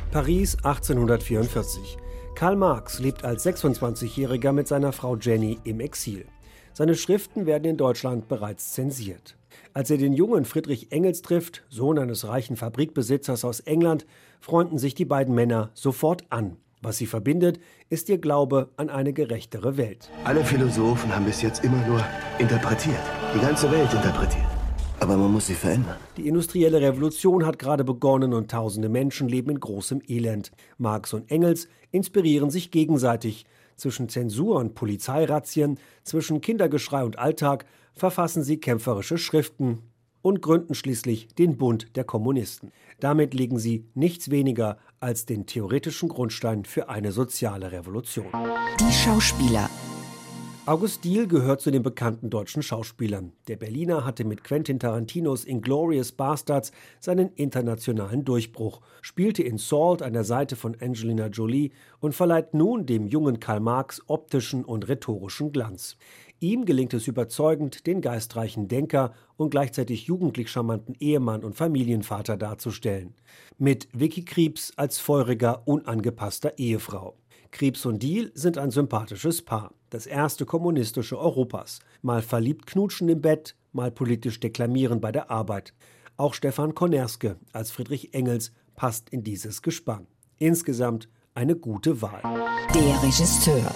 Paris 0.10 0.56
1844. 0.64 1.96
Karl 2.34 2.56
Marx 2.56 2.98
lebt 2.98 3.24
als 3.24 3.46
26-Jähriger 3.46 4.52
mit 4.52 4.68
seiner 4.68 4.92
Frau 4.92 5.16
Jenny 5.16 5.60
im 5.64 5.80
Exil. 5.80 6.26
Seine 6.74 6.96
Schriften 6.96 7.46
werden 7.46 7.66
in 7.66 7.78
Deutschland 7.78 8.28
bereits 8.28 8.72
zensiert. 8.72 9.38
Als 9.76 9.92
er 9.92 9.98
den 9.98 10.14
jungen 10.14 10.46
Friedrich 10.46 10.92
Engels 10.92 11.22
trifft, 11.22 11.64
Sohn 11.70 12.00
eines 12.00 12.28
reichen 12.28 12.56
Fabrikbesitzers 12.56 13.46
aus 13.46 13.60
England, 13.60 14.08
freunden 14.40 14.80
sich 14.80 14.96
die 14.96 15.06
beiden 15.06 15.36
Männer 15.36 15.70
sofort 15.76 16.24
an. 16.32 16.58
Was 16.82 16.98
sie 16.98 17.06
verbindet, 17.06 17.60
ist 17.90 18.10
ihr 18.10 18.18
Glaube 18.18 18.72
an 18.76 18.90
eine 18.90 19.14
gerechtere 19.14 19.78
Welt. 19.78 20.10
Alle 20.24 20.44
Philosophen 20.44 21.14
haben 21.14 21.26
bis 21.26 21.44
jetzt 21.44 21.64
immer 21.64 21.86
nur 21.86 22.04
interpretiert, 22.40 23.04
die 23.36 23.40
ganze 23.40 23.72
Welt 23.72 23.94
interpretiert. 23.94 24.51
Aber 25.02 25.18
man 25.18 25.32
muss 25.32 25.48
sie 25.48 25.56
verändern. 25.56 25.98
Die 26.16 26.28
industrielle 26.28 26.80
Revolution 26.80 27.44
hat 27.44 27.58
gerade 27.58 27.84
begonnen 27.84 28.34
und 28.36 28.52
tausende 28.52 28.88
Menschen 28.88 29.28
leben 29.28 29.50
in 29.50 29.60
großem 29.60 30.00
Elend. 30.08 30.52
Marx 30.78 31.14
und 31.14 31.32
Engels 31.32 31.68
inspirieren 31.90 32.52
sich 32.52 32.70
gegenseitig. 32.70 33.46
Zwischen 33.76 34.10
Zensur 34.10 34.58
und 34.58 34.76
Polizeirazzien, 34.76 35.80
zwischen 36.04 36.40
Kindergeschrei 36.40 37.04
und 37.04 37.18
Alltag 37.18 37.66
verfassen 37.96 38.44
sie 38.44 38.58
kämpferische 38.58 39.18
Schriften 39.18 39.80
und 40.22 40.44
gründen 40.44 40.76
schließlich 40.76 41.30
den 41.30 41.58
Bund 41.58 41.96
der 41.96 42.04
Kommunisten. 42.04 42.72
Damit 43.00 43.34
legen 43.34 43.58
sie 43.58 43.86
nichts 43.96 44.30
weniger 44.30 44.78
als 45.00 45.26
den 45.26 45.48
theoretischen 45.48 46.10
Grundstein 46.10 46.64
für 46.64 46.90
eine 46.90 47.12
soziale 47.12 47.72
Revolution. 47.72 48.28
Die 48.80 48.94
Schauspieler 48.94 49.68
August 50.68 51.04
Diehl 51.04 51.28
gehört 51.28 51.60
zu 51.60 51.72
den 51.72 51.82
bekannten 51.82 52.30
deutschen 52.30 52.62
Schauspielern. 52.62 53.34
Der 53.48 53.56
Berliner 53.56 54.06
hatte 54.06 54.24
mit 54.24 54.44
Quentin 54.44 54.78
Tarantinos 54.78 55.44
Inglorious 55.44 56.12
Bastards 56.12 56.72
seinen 57.00 57.30
internationalen 57.34 58.24
Durchbruch, 58.24 58.82
spielte 59.02 59.42
in 59.42 59.58
Salt 59.58 60.04
an 60.04 60.14
der 60.14 60.24
Seite 60.24 60.56
von 60.56 60.78
Angelina 60.80 61.28
Jolie 61.28 61.72
und 62.00 62.14
verleiht 62.14 62.54
nun 62.54 62.86
dem 62.86 63.08
jungen 63.08 63.40
Karl 63.40 63.60
Marx 63.60 64.04
optischen 64.06 64.64
und 64.64 64.88
rhetorischen 64.88 65.52
Glanz. 65.52 65.98
Ihm 66.40 66.66
gelingt 66.66 66.94
es 66.94 67.08
überzeugend, 67.08 67.88
den 67.88 68.00
geistreichen 68.00 68.68
Denker 68.68 69.14
und 69.38 69.50
gleichzeitig 69.50 70.04
jugendlich 70.06 70.52
charmanten 70.52 70.96
Ehemann 71.00 71.44
und 71.44 71.56
Familienvater 71.56 72.38
darzustellen. 72.38 73.16
Mit 73.58 73.88
Vicky 73.94 74.26
Kriebs 74.26 74.74
als 74.76 75.00
feuriger, 75.00 75.64
unangepasster 75.68 76.60
Ehefrau. 76.60 77.18
Krebs 77.52 77.86
und 77.86 78.02
Diel 78.02 78.32
sind 78.34 78.58
ein 78.58 78.72
sympathisches 78.72 79.42
Paar, 79.42 79.74
das 79.90 80.06
erste 80.08 80.46
kommunistische 80.46 81.20
Europas. 81.20 81.80
Mal 82.02 82.22
verliebt 82.22 82.66
knutschen 82.66 83.10
im 83.10 83.22
Bett, 83.22 83.56
mal 83.74 83.92
politisch 83.92 84.40
deklamieren 84.40 85.02
bei 85.02 85.12
der 85.12 85.30
Arbeit. 85.30 85.74
Auch 86.18 86.34
Stefan 86.34 86.74
Konerske 86.74 87.38
als 87.54 87.72
Friedrich 87.72 88.14
Engels 88.14 88.52
passt 88.76 89.10
in 89.10 89.24
dieses 89.24 89.62
Gespann. 89.62 90.08
Insgesamt 90.38 91.10
eine 91.34 91.56
gute 91.56 92.02
Wahl. 92.02 92.22
Der 92.74 93.04
Regisseur. 93.04 93.74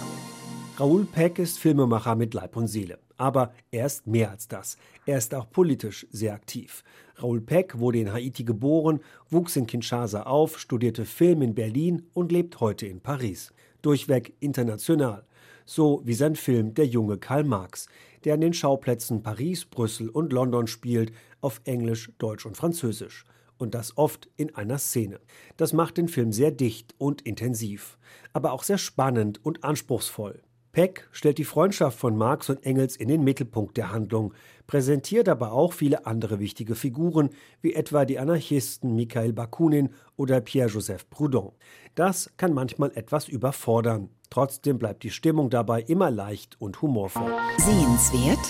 Raoul 0.78 1.06
Peck 1.06 1.40
ist 1.40 1.60
Filmemacher 1.60 2.16
mit 2.16 2.34
Leib 2.34 2.56
und 2.58 2.68
Seele. 2.68 3.00
Aber 3.18 3.54
er 3.72 3.86
ist 3.86 4.08
mehr 4.08 4.32
als 4.32 4.48
das. 4.48 4.78
Er 5.06 5.18
ist 5.18 5.34
auch 5.34 5.50
politisch 5.50 6.06
sehr 6.12 6.34
aktiv. 6.34 6.84
Raoul 7.18 7.42
Peck 7.42 7.80
wurde 7.80 8.00
in 8.00 8.12
Haiti 8.12 8.44
geboren, 8.44 9.00
wuchs 9.30 9.56
in 9.56 9.68
Kinshasa 9.68 10.24
auf, 10.24 10.60
studierte 10.60 11.06
Film 11.06 11.42
in 11.42 11.56
Berlin 11.56 12.08
und 12.14 12.32
lebt 12.32 12.60
heute 12.60 12.88
in 12.88 13.00
Paris. 13.00 13.54
Durchweg 13.82 14.34
international. 14.40 15.26
So 15.66 16.02
wie 16.06 16.14
sein 16.14 16.36
Film 16.36 16.74
Der 16.74 16.86
junge 16.86 17.18
Karl 17.18 17.44
Marx, 17.44 17.88
der 18.24 18.34
an 18.34 18.42
den 18.42 18.54
Schauplätzen 18.54 19.24
Paris, 19.24 19.66
Brüssel 19.66 20.10
und 20.10 20.34
London 20.34 20.68
spielt, 20.68 21.12
auf 21.42 21.62
Englisch, 21.64 22.12
Deutsch 22.18 22.46
und 22.46 22.58
Französisch 22.58 23.26
und 23.58 23.74
das 23.74 23.98
oft 23.98 24.30
in 24.36 24.54
einer 24.56 24.78
Szene. 24.78 25.20
Das 25.58 25.74
macht 25.74 25.98
den 25.98 26.08
Film 26.08 26.32
sehr 26.32 26.52
dicht 26.52 26.94
und 26.98 27.22
intensiv, 27.22 27.98
aber 28.34 28.52
auch 28.52 28.64
sehr 28.64 28.78
spannend 28.78 29.44
und 29.44 29.64
anspruchsvoll. 29.64 30.42
Peck 30.76 31.08
stellt 31.14 31.38
die 31.38 31.46
Freundschaft 31.46 31.98
von 31.98 32.18
Marx 32.18 32.50
und 32.50 32.66
Engels 32.66 32.98
in 32.98 33.08
den 33.08 33.24
Mittelpunkt 33.24 33.78
der 33.78 33.94
Handlung, 33.94 34.34
präsentiert 34.68 35.30
aber 35.30 35.54
auch 35.54 35.72
viele 35.72 36.06
andere 36.06 36.42
wichtige 36.42 36.76
Figuren, 36.76 37.30
wie 37.62 37.74
etwa 37.74 38.04
die 38.04 38.20
Anarchisten 38.20 38.94
Mikhail 38.94 39.32
Bakunin 39.32 39.92
oder 40.18 40.42
Pierre-Joseph 40.42 41.10
Proudhon. 41.10 41.54
Das 41.96 42.30
kann 42.36 42.52
manchmal 42.52 42.92
etwas 42.94 43.30
überfordern. 43.30 44.10
Trotzdem 44.30 44.78
bleibt 44.78 45.04
die 45.04 45.12
Stimmung 45.12 45.50
dabei 45.50 45.80
immer 45.82 46.12
leicht 46.12 46.60
und 46.60 46.82
humorvoll. 46.82 47.32
Sehenswert 47.58 48.46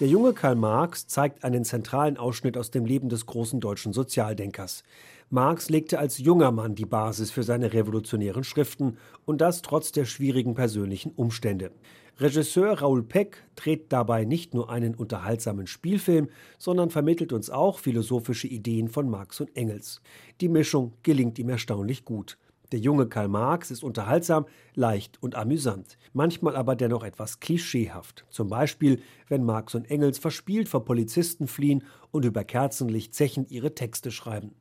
der 0.00 0.06
junge 0.06 0.32
Karl 0.32 0.54
Marx 0.54 1.08
zeigt 1.08 1.42
einen 1.42 1.64
zentralen 1.64 2.18
Ausschnitt 2.18 2.56
aus 2.56 2.70
dem 2.70 2.86
Leben 2.86 3.08
des 3.08 3.26
großen 3.26 3.58
deutschen 3.58 3.92
Sozialdenkers. 3.92 4.84
Marx 5.30 5.68
legte 5.68 5.98
als 5.98 6.16
junger 6.16 6.50
Mann 6.52 6.74
die 6.74 6.86
Basis 6.86 7.30
für 7.30 7.42
seine 7.42 7.74
revolutionären 7.74 8.44
Schriften 8.44 8.96
und 9.26 9.42
das 9.42 9.60
trotz 9.60 9.92
der 9.92 10.06
schwierigen 10.06 10.54
persönlichen 10.54 11.12
Umstände. 11.12 11.70
Regisseur 12.18 12.80
Raoul 12.80 13.02
Peck 13.02 13.44
dreht 13.54 13.92
dabei 13.92 14.24
nicht 14.24 14.54
nur 14.54 14.70
einen 14.70 14.94
unterhaltsamen 14.94 15.66
Spielfilm, 15.66 16.28
sondern 16.56 16.88
vermittelt 16.88 17.34
uns 17.34 17.50
auch 17.50 17.78
philosophische 17.78 18.48
Ideen 18.48 18.88
von 18.88 19.10
Marx 19.10 19.38
und 19.42 19.54
Engels. 19.54 20.00
Die 20.40 20.48
Mischung 20.48 20.94
gelingt 21.02 21.38
ihm 21.38 21.50
erstaunlich 21.50 22.06
gut. 22.06 22.38
Der 22.72 22.80
junge 22.80 23.06
Karl 23.06 23.28
Marx 23.28 23.70
ist 23.70 23.82
unterhaltsam, 23.82 24.46
leicht 24.74 25.22
und 25.22 25.34
amüsant, 25.34 25.96
manchmal 26.12 26.56
aber 26.56 26.74
dennoch 26.74 27.02
etwas 27.02 27.40
klischeehaft. 27.40 28.24
Zum 28.30 28.48
Beispiel, 28.48 29.00
wenn 29.28 29.44
Marx 29.44 29.74
und 29.74 29.90
Engels 29.90 30.18
verspielt 30.18 30.68
vor 30.68 30.84
Polizisten 30.84 31.46
fliehen 31.48 31.84
und 32.10 32.24
über 32.24 32.44
Kerzenlicht 32.44 33.14
zechend 33.14 33.50
ihre 33.50 33.74
Texte 33.74 34.10
schreiben. 34.10 34.54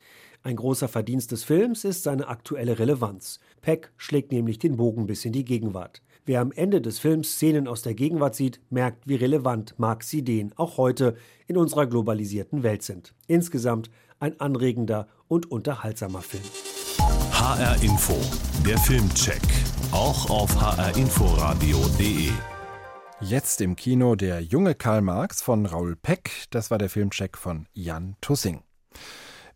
Ein 0.48 0.56
großer 0.56 0.88
Verdienst 0.88 1.34
des 1.34 1.44
Films 1.44 1.84
ist 1.84 2.04
seine 2.04 2.30
aktuelle 2.30 2.80
Relevanz. 2.80 3.42
Peck 3.60 3.92
schlägt 3.98 4.32
nämlich 4.32 4.58
den 4.58 4.78
Bogen 4.78 5.06
bis 5.06 5.26
in 5.26 5.34
die 5.34 5.44
Gegenwart. 5.44 6.02
Wer 6.26 6.40
am 6.40 6.54
Ende 6.54 6.80
des 6.80 7.00
Films 7.00 7.32
Szenen 7.32 7.68
aus 7.68 7.82
der 7.82 7.96
Gegenwart 7.96 8.34
sieht, 8.34 8.62
merkt, 8.70 9.10
wie 9.10 9.16
relevant 9.16 9.78
Marx 9.78 10.14
Ideen 10.14 10.54
auch 10.56 10.78
heute 10.78 11.18
in 11.48 11.58
unserer 11.58 11.86
globalisierten 11.86 12.64
Welt 12.64 12.82
sind. 12.82 13.14
Insgesamt 13.28 13.90
ein 14.22 14.40
anregender 14.40 15.10
und 15.28 15.52
unterhaltsamer 15.52 16.22
Film. 16.22 16.46
HR 17.34 17.84
Info, 17.84 18.16
der 18.66 18.78
Filmcheck, 18.78 19.44
auch 19.92 20.30
auf 20.30 20.56
hrinforadio.de. 20.56 22.30
Jetzt 23.20 23.60
im 23.60 23.76
Kino 23.76 24.16
der 24.16 24.40
junge 24.40 24.76
Karl 24.76 25.02
Marx 25.02 25.42
von 25.42 25.66
Raoul 25.66 25.98
Peck, 25.98 26.46
das 26.52 26.72
war 26.72 26.78
der 26.78 26.90
Filmcheck 26.90 27.38
von 27.38 27.68
Jan 27.74 28.16
Tussing. 28.22 28.62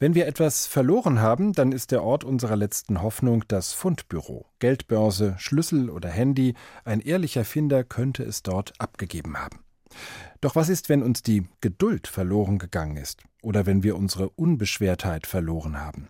Wenn 0.02 0.16
wir 0.16 0.26
etwas 0.26 0.66
verloren 0.66 1.22
haben, 1.22 1.54
dann 1.54 1.72
ist 1.72 1.92
der 1.92 2.02
Ort 2.02 2.24
unserer 2.24 2.56
letzten 2.56 3.04
Hoffnung 3.04 3.44
das 3.48 3.74
Fundbüro. 3.74 4.48
Geldbörse, 4.58 5.36
Schlüssel 5.38 5.92
oder 5.92 6.10
Handy, 6.10 6.56
ein 6.86 7.02
ehrlicher 7.02 7.46
Finder 7.46 7.84
könnte 7.84 8.24
es 8.24 8.42
dort 8.42 8.74
abgegeben 8.80 9.38
haben. 9.38 9.60
Doch 10.40 10.56
was 10.56 10.70
ist, 10.70 10.90
wenn 10.90 11.04
uns 11.04 11.22
die 11.22 11.48
Geduld 11.62 12.08
verloren 12.08 12.58
gegangen 12.58 12.98
ist 12.98 13.22
oder 13.44 13.68
wenn 13.68 13.84
wir 13.84 13.96
unsere 13.96 14.32
Unbeschwertheit 14.32 15.28
verloren 15.28 15.80
haben? 15.80 16.10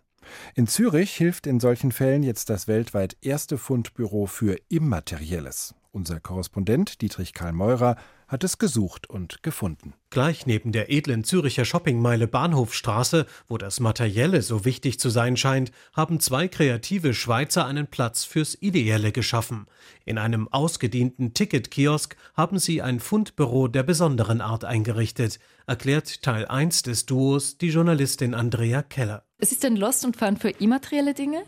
In 0.56 0.68
Zürich 0.68 1.14
hilft 1.16 1.48
in 1.48 1.60
solchen 1.60 1.92
Fällen 1.92 2.24
jetzt 2.24 2.50
das 2.50 2.68
weltweit 2.68 3.18
erste 3.22 3.58
Fundbüro 3.58 4.26
für 4.26 4.58
Immaterielles. 4.70 5.76
Unser 5.94 6.22
Korrespondent 6.22 7.02
Dietrich 7.02 7.34
Karl 7.34 7.52
Meurer 7.52 7.98
hat 8.30 8.46
es 8.46 8.58
gesucht 8.58 9.10
und 9.10 9.44
gefunden. 9.44 9.94
Gleich 10.10 10.46
neben 10.46 10.72
der 10.72 10.90
edlen 10.90 11.26
Züricher 11.26 11.66
Shoppingmeile 11.66 12.30
Bahnhofstraße, 12.30 13.26
wo 13.50 13.58
das 13.58 13.82
Materielle 13.82 14.42
so 14.42 14.64
wichtig 14.64 15.02
zu 15.02 15.10
sein 15.10 15.36
scheint, 15.36 15.74
haben 15.94 16.22
zwei 16.22 16.48
kreative 16.48 17.14
Schweizer 17.14 17.66
einen 17.66 17.88
Platz 17.88 18.24
fürs 18.24 18.56
Ideelle 18.62 19.12
geschaffen. 19.12 19.66
In 20.06 20.18
einem 20.18 20.48
ausgedienten 20.48 21.34
Ticketkiosk 21.34 22.16
haben 22.36 22.58
sie 22.58 22.82
ein 22.82 23.02
Fundbüro 23.02 23.68
der 23.68 23.84
besonderen 23.84 24.40
Art 24.40 24.64
eingerichtet, 24.64 25.40
erklärt 25.68 26.22
Teil 26.22 26.46
1 26.46 26.84
des 26.84 27.06
Duos 27.06 27.58
die 27.58 27.70
Journalistin 27.70 28.34
Andrea 28.34 28.82
Keller. 28.82 29.26
Es 29.44 29.52
ist 29.52 29.66
ein 29.66 29.76
Lost 29.76 30.06
und 30.06 30.18
Found 30.18 30.40
für 30.40 30.50
immaterielle 30.50 31.16
Dinge. 31.16 31.42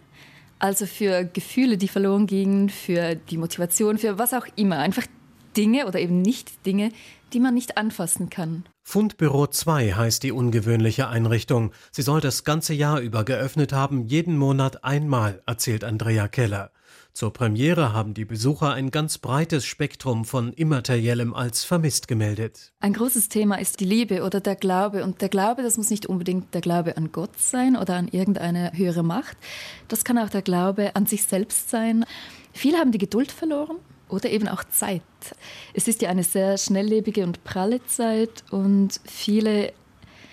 Also 0.58 0.88
für 0.88 1.26
Gefühle, 1.26 1.78
die 1.78 1.88
verloren 1.88 2.26
gingen, 2.26 2.70
für 2.70 3.14
die 3.14 3.38
Motivation, 3.38 4.00
für 4.00 4.18
was 4.18 4.34
auch 4.34 4.48
immer. 4.56 4.80
Einfach 4.80 5.06
Dinge 5.56 5.86
oder 5.86 6.00
eben 6.00 6.24
nicht 6.24 6.66
Dinge, 6.66 6.92
die 7.34 7.40
man 7.40 7.54
nicht 7.54 7.78
anfassen 7.78 8.32
kann. 8.32 8.66
Fundbüro 8.82 9.46
2 9.46 9.92
heißt 9.92 10.24
die 10.24 10.32
ungewöhnliche 10.32 11.08
Einrichtung. 11.08 11.72
Sie 11.92 12.02
soll 12.02 12.20
das 12.20 12.44
ganze 12.44 12.74
Jahr 12.74 13.00
über 13.00 13.24
geöffnet 13.24 13.74
haben, 13.74 14.08
jeden 14.08 14.40
Monat 14.40 14.84
einmal, 14.84 15.44
erzählt 15.46 15.84
Andrea 15.84 16.28
Keller. 16.28 16.72
Zur 17.14 17.32
Premiere 17.32 17.94
haben 17.94 18.16
die 18.16 18.26
Besucher 18.26 18.74
ein 18.74 18.90
ganz 18.90 19.20
breites 19.20 19.66
Spektrum 19.66 20.26
von 20.26 20.52
Immateriellem 20.52 21.36
als 21.36 21.64
vermisst 21.64 22.08
gemeldet. 22.08 22.72
Ein 22.80 22.94
großes 22.94 23.30
Thema 23.30 23.60
ist 23.60 23.80
die 23.82 23.86
Liebe 23.86 24.24
oder 24.24 24.40
der 24.40 24.56
Glaube. 24.56 25.04
Und 25.04 25.22
der 25.22 25.30
Glaube, 25.30 25.62
das 25.62 25.78
muss 25.78 25.92
nicht 25.92 26.08
unbedingt 26.08 26.56
der 26.56 26.62
Glaube 26.62 26.98
an 26.98 27.12
Gott 27.12 27.38
sein 27.40 27.78
oder 27.78 27.98
an 27.98 28.08
irgendeine 28.08 28.72
höhere 28.74 29.04
Macht. 29.04 29.38
Das 29.90 30.04
kann 30.04 30.18
auch 30.18 30.30
der 30.30 30.42
Glaube 30.42 30.96
an 30.96 31.06
sich 31.06 31.26
selbst 31.26 31.70
sein. 31.70 32.04
Viele 32.52 32.78
haben 32.78 32.92
die 32.92 32.98
Geduld 32.98 33.32
verloren 33.32 33.78
oder 34.10 34.32
eben 34.32 34.48
auch 34.48 34.64
Zeit. 34.64 35.04
Es 35.76 35.88
ist 35.88 36.02
ja 36.02 36.10
eine 36.10 36.24
sehr 36.24 36.58
schnelllebige 36.58 37.24
und 37.24 37.44
pralle 37.44 37.86
Zeit 37.86 38.44
und 38.50 39.00
viele 39.06 39.72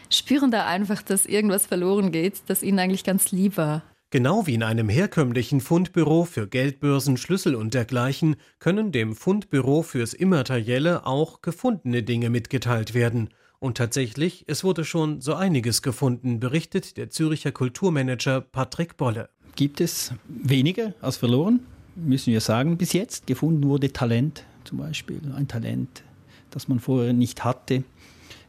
spüren 0.09 0.51
da 0.51 0.65
einfach, 0.65 1.03
dass 1.03 1.27
irgendwas 1.27 1.67
verloren 1.67 2.11
geht, 2.11 2.41
das 2.47 2.63
ihnen 2.63 2.79
eigentlich 2.79 3.05
ganz 3.05 3.33
lieb 3.33 3.59
war. 3.59 3.83
Genau 4.13 4.49
wie 4.49 4.55
in 4.55 4.65
einem 4.65 4.89
herkömmlichen 4.89 5.61
Fundbüro 5.61 6.25
für 6.25 6.49
Geldbörsen, 6.49 7.17
Schlüssel 7.17 7.55
und 7.55 7.75
dergleichen 7.75 8.35
können 8.59 8.91
dem 8.91 9.15
Fundbüro 9.15 9.83
fürs 9.83 10.15
Immaterielle 10.15 11.07
auch 11.07 11.43
gefundene 11.43 12.03
Dinge 12.03 12.29
mitgeteilt 12.29 12.93
werden. 12.93 13.29
Und 13.61 13.77
tatsächlich, 13.77 14.45
es 14.49 14.65
wurde 14.65 14.85
schon 14.85 15.21
so 15.21 15.35
einiges 15.35 15.81
gefunden, 15.81 16.41
berichtet 16.41 16.97
der 16.97 17.11
Züricher 17.11 17.53
Kulturmanager 17.53 18.41
Patrick 18.41 18.97
Bolle. 18.97 19.29
Gibt 19.55 19.81
es 19.81 20.13
weniger 20.27 20.93
als 21.01 21.17
verloren, 21.17 21.61
müssen 21.95 22.33
wir 22.33 22.41
sagen, 22.41 22.79
bis 22.79 22.93
jetzt. 22.93 23.29
Gefunden 23.29 23.63
wurde 23.69 23.93
Talent 23.93 24.45
zum 24.65 24.79
Beispiel, 24.79 25.21
ein 25.37 25.47
Talent, 25.47 26.03
das 26.51 26.67
man 26.67 26.81
vorher 26.81 27.13
nicht 27.13 27.45
hatte. 27.45 27.85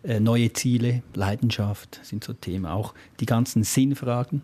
Äh, 0.02 0.19
neue 0.19 0.52
Ziele, 0.54 1.04
Leidenschaft 1.13 2.00
sind 2.02 2.24
so 2.24 2.34
Themen, 2.34 2.65
auch 2.65 2.95
die 3.19 3.28
ganzen 3.28 3.63
Sinnfragen. 3.63 4.41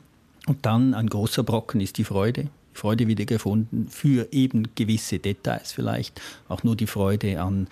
Und 0.47 0.65
dann 0.65 0.93
ein 0.93 1.07
großer 1.07 1.43
Brocken 1.43 1.81
ist 1.81 1.97
die 1.97 2.05
Freude. 2.05 2.43
Die 2.73 2.79
Freude 2.79 3.07
wiedergefunden 3.07 3.89
für 3.89 4.29
eben 4.31 4.73
gewisse 4.75 5.19
Details 5.19 5.73
vielleicht. 5.73 6.19
Auch 6.47 6.63
nur 6.63 6.75
die 6.75 6.87
Freude 6.87 7.41
an, 7.41 7.67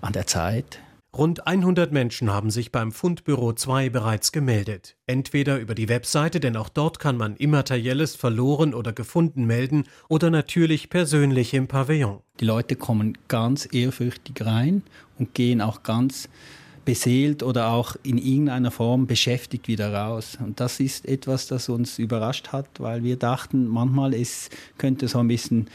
an 0.00 0.12
der 0.12 0.26
Zeit. 0.26 0.78
Rund 1.16 1.46
100 1.46 1.92
Menschen 1.92 2.32
haben 2.32 2.50
sich 2.50 2.72
beim 2.72 2.90
Fundbüro 2.90 3.52
2 3.52 3.88
bereits 3.90 4.32
gemeldet. 4.32 4.96
Entweder 5.06 5.60
über 5.60 5.74
die 5.74 5.88
Webseite, 5.88 6.40
denn 6.40 6.56
auch 6.56 6.68
dort 6.68 6.98
kann 6.98 7.16
man 7.16 7.36
Immaterielles 7.36 8.16
verloren 8.16 8.74
oder 8.74 8.92
gefunden 8.92 9.44
melden, 9.44 9.84
oder 10.08 10.30
natürlich 10.30 10.90
persönlich 10.90 11.54
im 11.54 11.68
Pavillon. 11.68 12.20
Die 12.40 12.44
Leute 12.44 12.74
kommen 12.74 13.16
ganz 13.28 13.68
ehrfürchtig 13.72 14.44
rein 14.44 14.82
und 15.16 15.34
gehen 15.34 15.60
auch 15.60 15.84
ganz 15.84 16.28
beseelt 16.84 17.42
oder 17.42 17.68
auch 17.68 17.96
in 18.02 18.18
irgendeiner 18.18 18.70
Form 18.70 19.06
beschäftigt 19.06 19.68
wieder 19.68 19.92
raus. 19.92 20.38
Und 20.44 20.60
das 20.60 20.80
ist 20.80 21.06
etwas, 21.06 21.46
das 21.46 21.68
uns 21.68 21.98
überrascht 21.98 22.48
hat, 22.48 22.68
weil 22.78 23.02
wir 23.02 23.16
dachten, 23.16 23.66
manchmal 23.66 24.14
es 24.14 24.50
könnte 24.78 25.08
so 25.08 25.18
ein 25.18 25.28
bisschen 25.28 25.68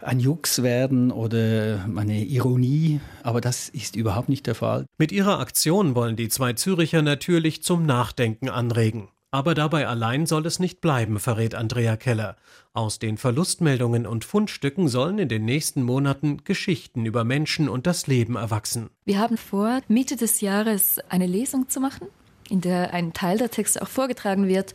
ein 0.00 0.20
Jux 0.20 0.62
werden 0.62 1.10
oder 1.10 1.88
eine 1.96 2.24
Ironie, 2.24 3.00
aber 3.22 3.40
das 3.40 3.68
ist 3.68 3.96
überhaupt 3.96 4.28
nicht 4.28 4.46
der 4.46 4.54
Fall. 4.54 4.86
Mit 4.98 5.10
ihrer 5.10 5.40
Aktion 5.40 5.94
wollen 5.94 6.16
die 6.16 6.28
zwei 6.28 6.52
Züricher 6.52 7.02
natürlich 7.02 7.62
zum 7.62 7.86
Nachdenken 7.86 8.48
anregen. 8.48 9.08
Aber 9.36 9.54
dabei 9.54 9.86
allein 9.86 10.24
soll 10.24 10.46
es 10.46 10.60
nicht 10.60 10.80
bleiben, 10.80 11.20
verrät 11.20 11.54
Andrea 11.54 11.98
Keller. 11.98 12.36
Aus 12.72 12.98
den 12.98 13.18
Verlustmeldungen 13.18 14.06
und 14.06 14.24
Fundstücken 14.24 14.88
sollen 14.88 15.18
in 15.18 15.28
den 15.28 15.44
nächsten 15.44 15.82
Monaten 15.82 16.42
Geschichten 16.44 17.04
über 17.04 17.22
Menschen 17.22 17.68
und 17.68 17.86
das 17.86 18.06
Leben 18.06 18.36
erwachsen. 18.36 18.88
Wir 19.04 19.18
haben 19.18 19.36
vor, 19.36 19.80
Mitte 19.88 20.16
des 20.16 20.40
Jahres 20.40 21.00
eine 21.10 21.26
Lesung 21.26 21.68
zu 21.68 21.80
machen, 21.80 22.06
in 22.48 22.62
der 22.62 22.94
ein 22.94 23.12
Teil 23.12 23.36
der 23.36 23.50
Texte 23.50 23.82
auch 23.82 23.88
vorgetragen 23.88 24.48
wird 24.48 24.72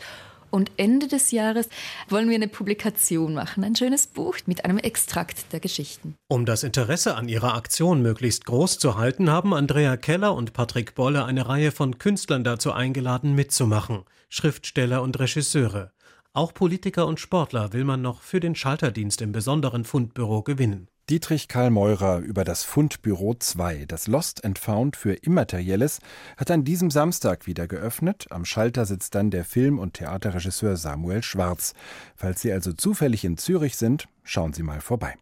Und 0.51 0.69
Ende 0.77 1.07
des 1.07 1.31
Jahres 1.31 1.67
wollen 2.07 2.29
wir 2.29 2.35
eine 2.35 2.47
Publikation 2.47 3.33
machen, 3.33 3.63
ein 3.63 3.75
schönes 3.75 4.05
Buch 4.05 4.37
mit 4.45 4.63
einem 4.63 4.77
Extrakt 4.77 5.51
der 5.53 5.59
Geschichten. 5.59 6.13
Um 6.27 6.45
das 6.45 6.61
Interesse 6.61 7.15
an 7.15 7.29
ihrer 7.29 7.55
Aktion 7.55 8.03
möglichst 8.03 8.45
groß 8.45 8.77
zu 8.77 8.95
halten, 8.95 9.31
haben 9.31 9.55
Andrea 9.55 9.97
Keller 9.97 10.35
und 10.35 10.53
Patrick 10.53 10.93
Bolle 10.93 11.25
eine 11.25 11.47
Reihe 11.47 11.71
von 11.71 11.97
Künstlern 11.97 12.43
dazu 12.43 12.73
eingeladen, 12.73 13.33
mitzumachen. 13.33 14.03
Schriftsteller 14.33 15.01
und 15.01 15.19
Regisseure. 15.19 15.91
Auch 16.31 16.53
Politiker 16.53 17.05
und 17.05 17.19
Sportler 17.19 17.73
will 17.73 17.83
man 17.83 18.01
noch 18.01 18.21
für 18.21 18.39
den 18.39 18.55
Schalterdienst 18.55 19.21
im 19.21 19.33
besonderen 19.33 19.83
Fundbüro 19.83 20.41
gewinnen. 20.41 20.87
Dietrich 21.09 21.49
Karl 21.49 21.69
Meurer 21.69 22.19
über 22.19 22.45
das 22.45 22.63
Fundbüro 22.63 23.33
2, 23.33 23.83
das 23.87 24.07
Lost 24.07 24.45
and 24.45 24.57
Found 24.57 24.95
für 24.95 25.11
Immaterielles, 25.15 25.99
hat 26.37 26.49
an 26.49 26.63
diesem 26.63 26.91
Samstag 26.91 27.45
wieder 27.45 27.67
geöffnet. 27.67 28.27
Am 28.29 28.45
Schalter 28.45 28.85
sitzt 28.85 29.15
dann 29.15 29.31
der 29.31 29.43
Film- 29.43 29.79
und 29.79 29.95
Theaterregisseur 29.95 30.77
Samuel 30.77 31.23
Schwarz. 31.23 31.73
Falls 32.15 32.39
Sie 32.39 32.53
also 32.53 32.71
zufällig 32.71 33.25
in 33.25 33.37
Zürich 33.37 33.75
sind, 33.75 34.07
schauen 34.23 34.53
Sie 34.53 34.63
mal 34.63 34.79
vorbei. 34.79 35.17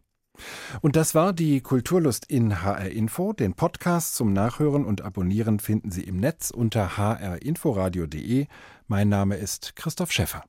Und 0.80 0.96
das 0.96 1.14
war 1.14 1.32
die 1.32 1.60
Kulturlust 1.60 2.26
in 2.26 2.62
HR 2.62 2.90
Info. 2.90 3.32
Den 3.32 3.54
Podcast 3.54 4.14
zum 4.14 4.32
Nachhören 4.32 4.84
und 4.84 5.02
Abonnieren 5.02 5.58
finden 5.60 5.90
Sie 5.90 6.04
im 6.04 6.16
Netz 6.18 6.50
unter 6.50 6.96
hrinforadio.de. 6.96 8.46
Mein 8.90 9.08
Name 9.08 9.36
ist 9.36 9.76
Christoph 9.76 10.10
Schäffer. 10.10 10.42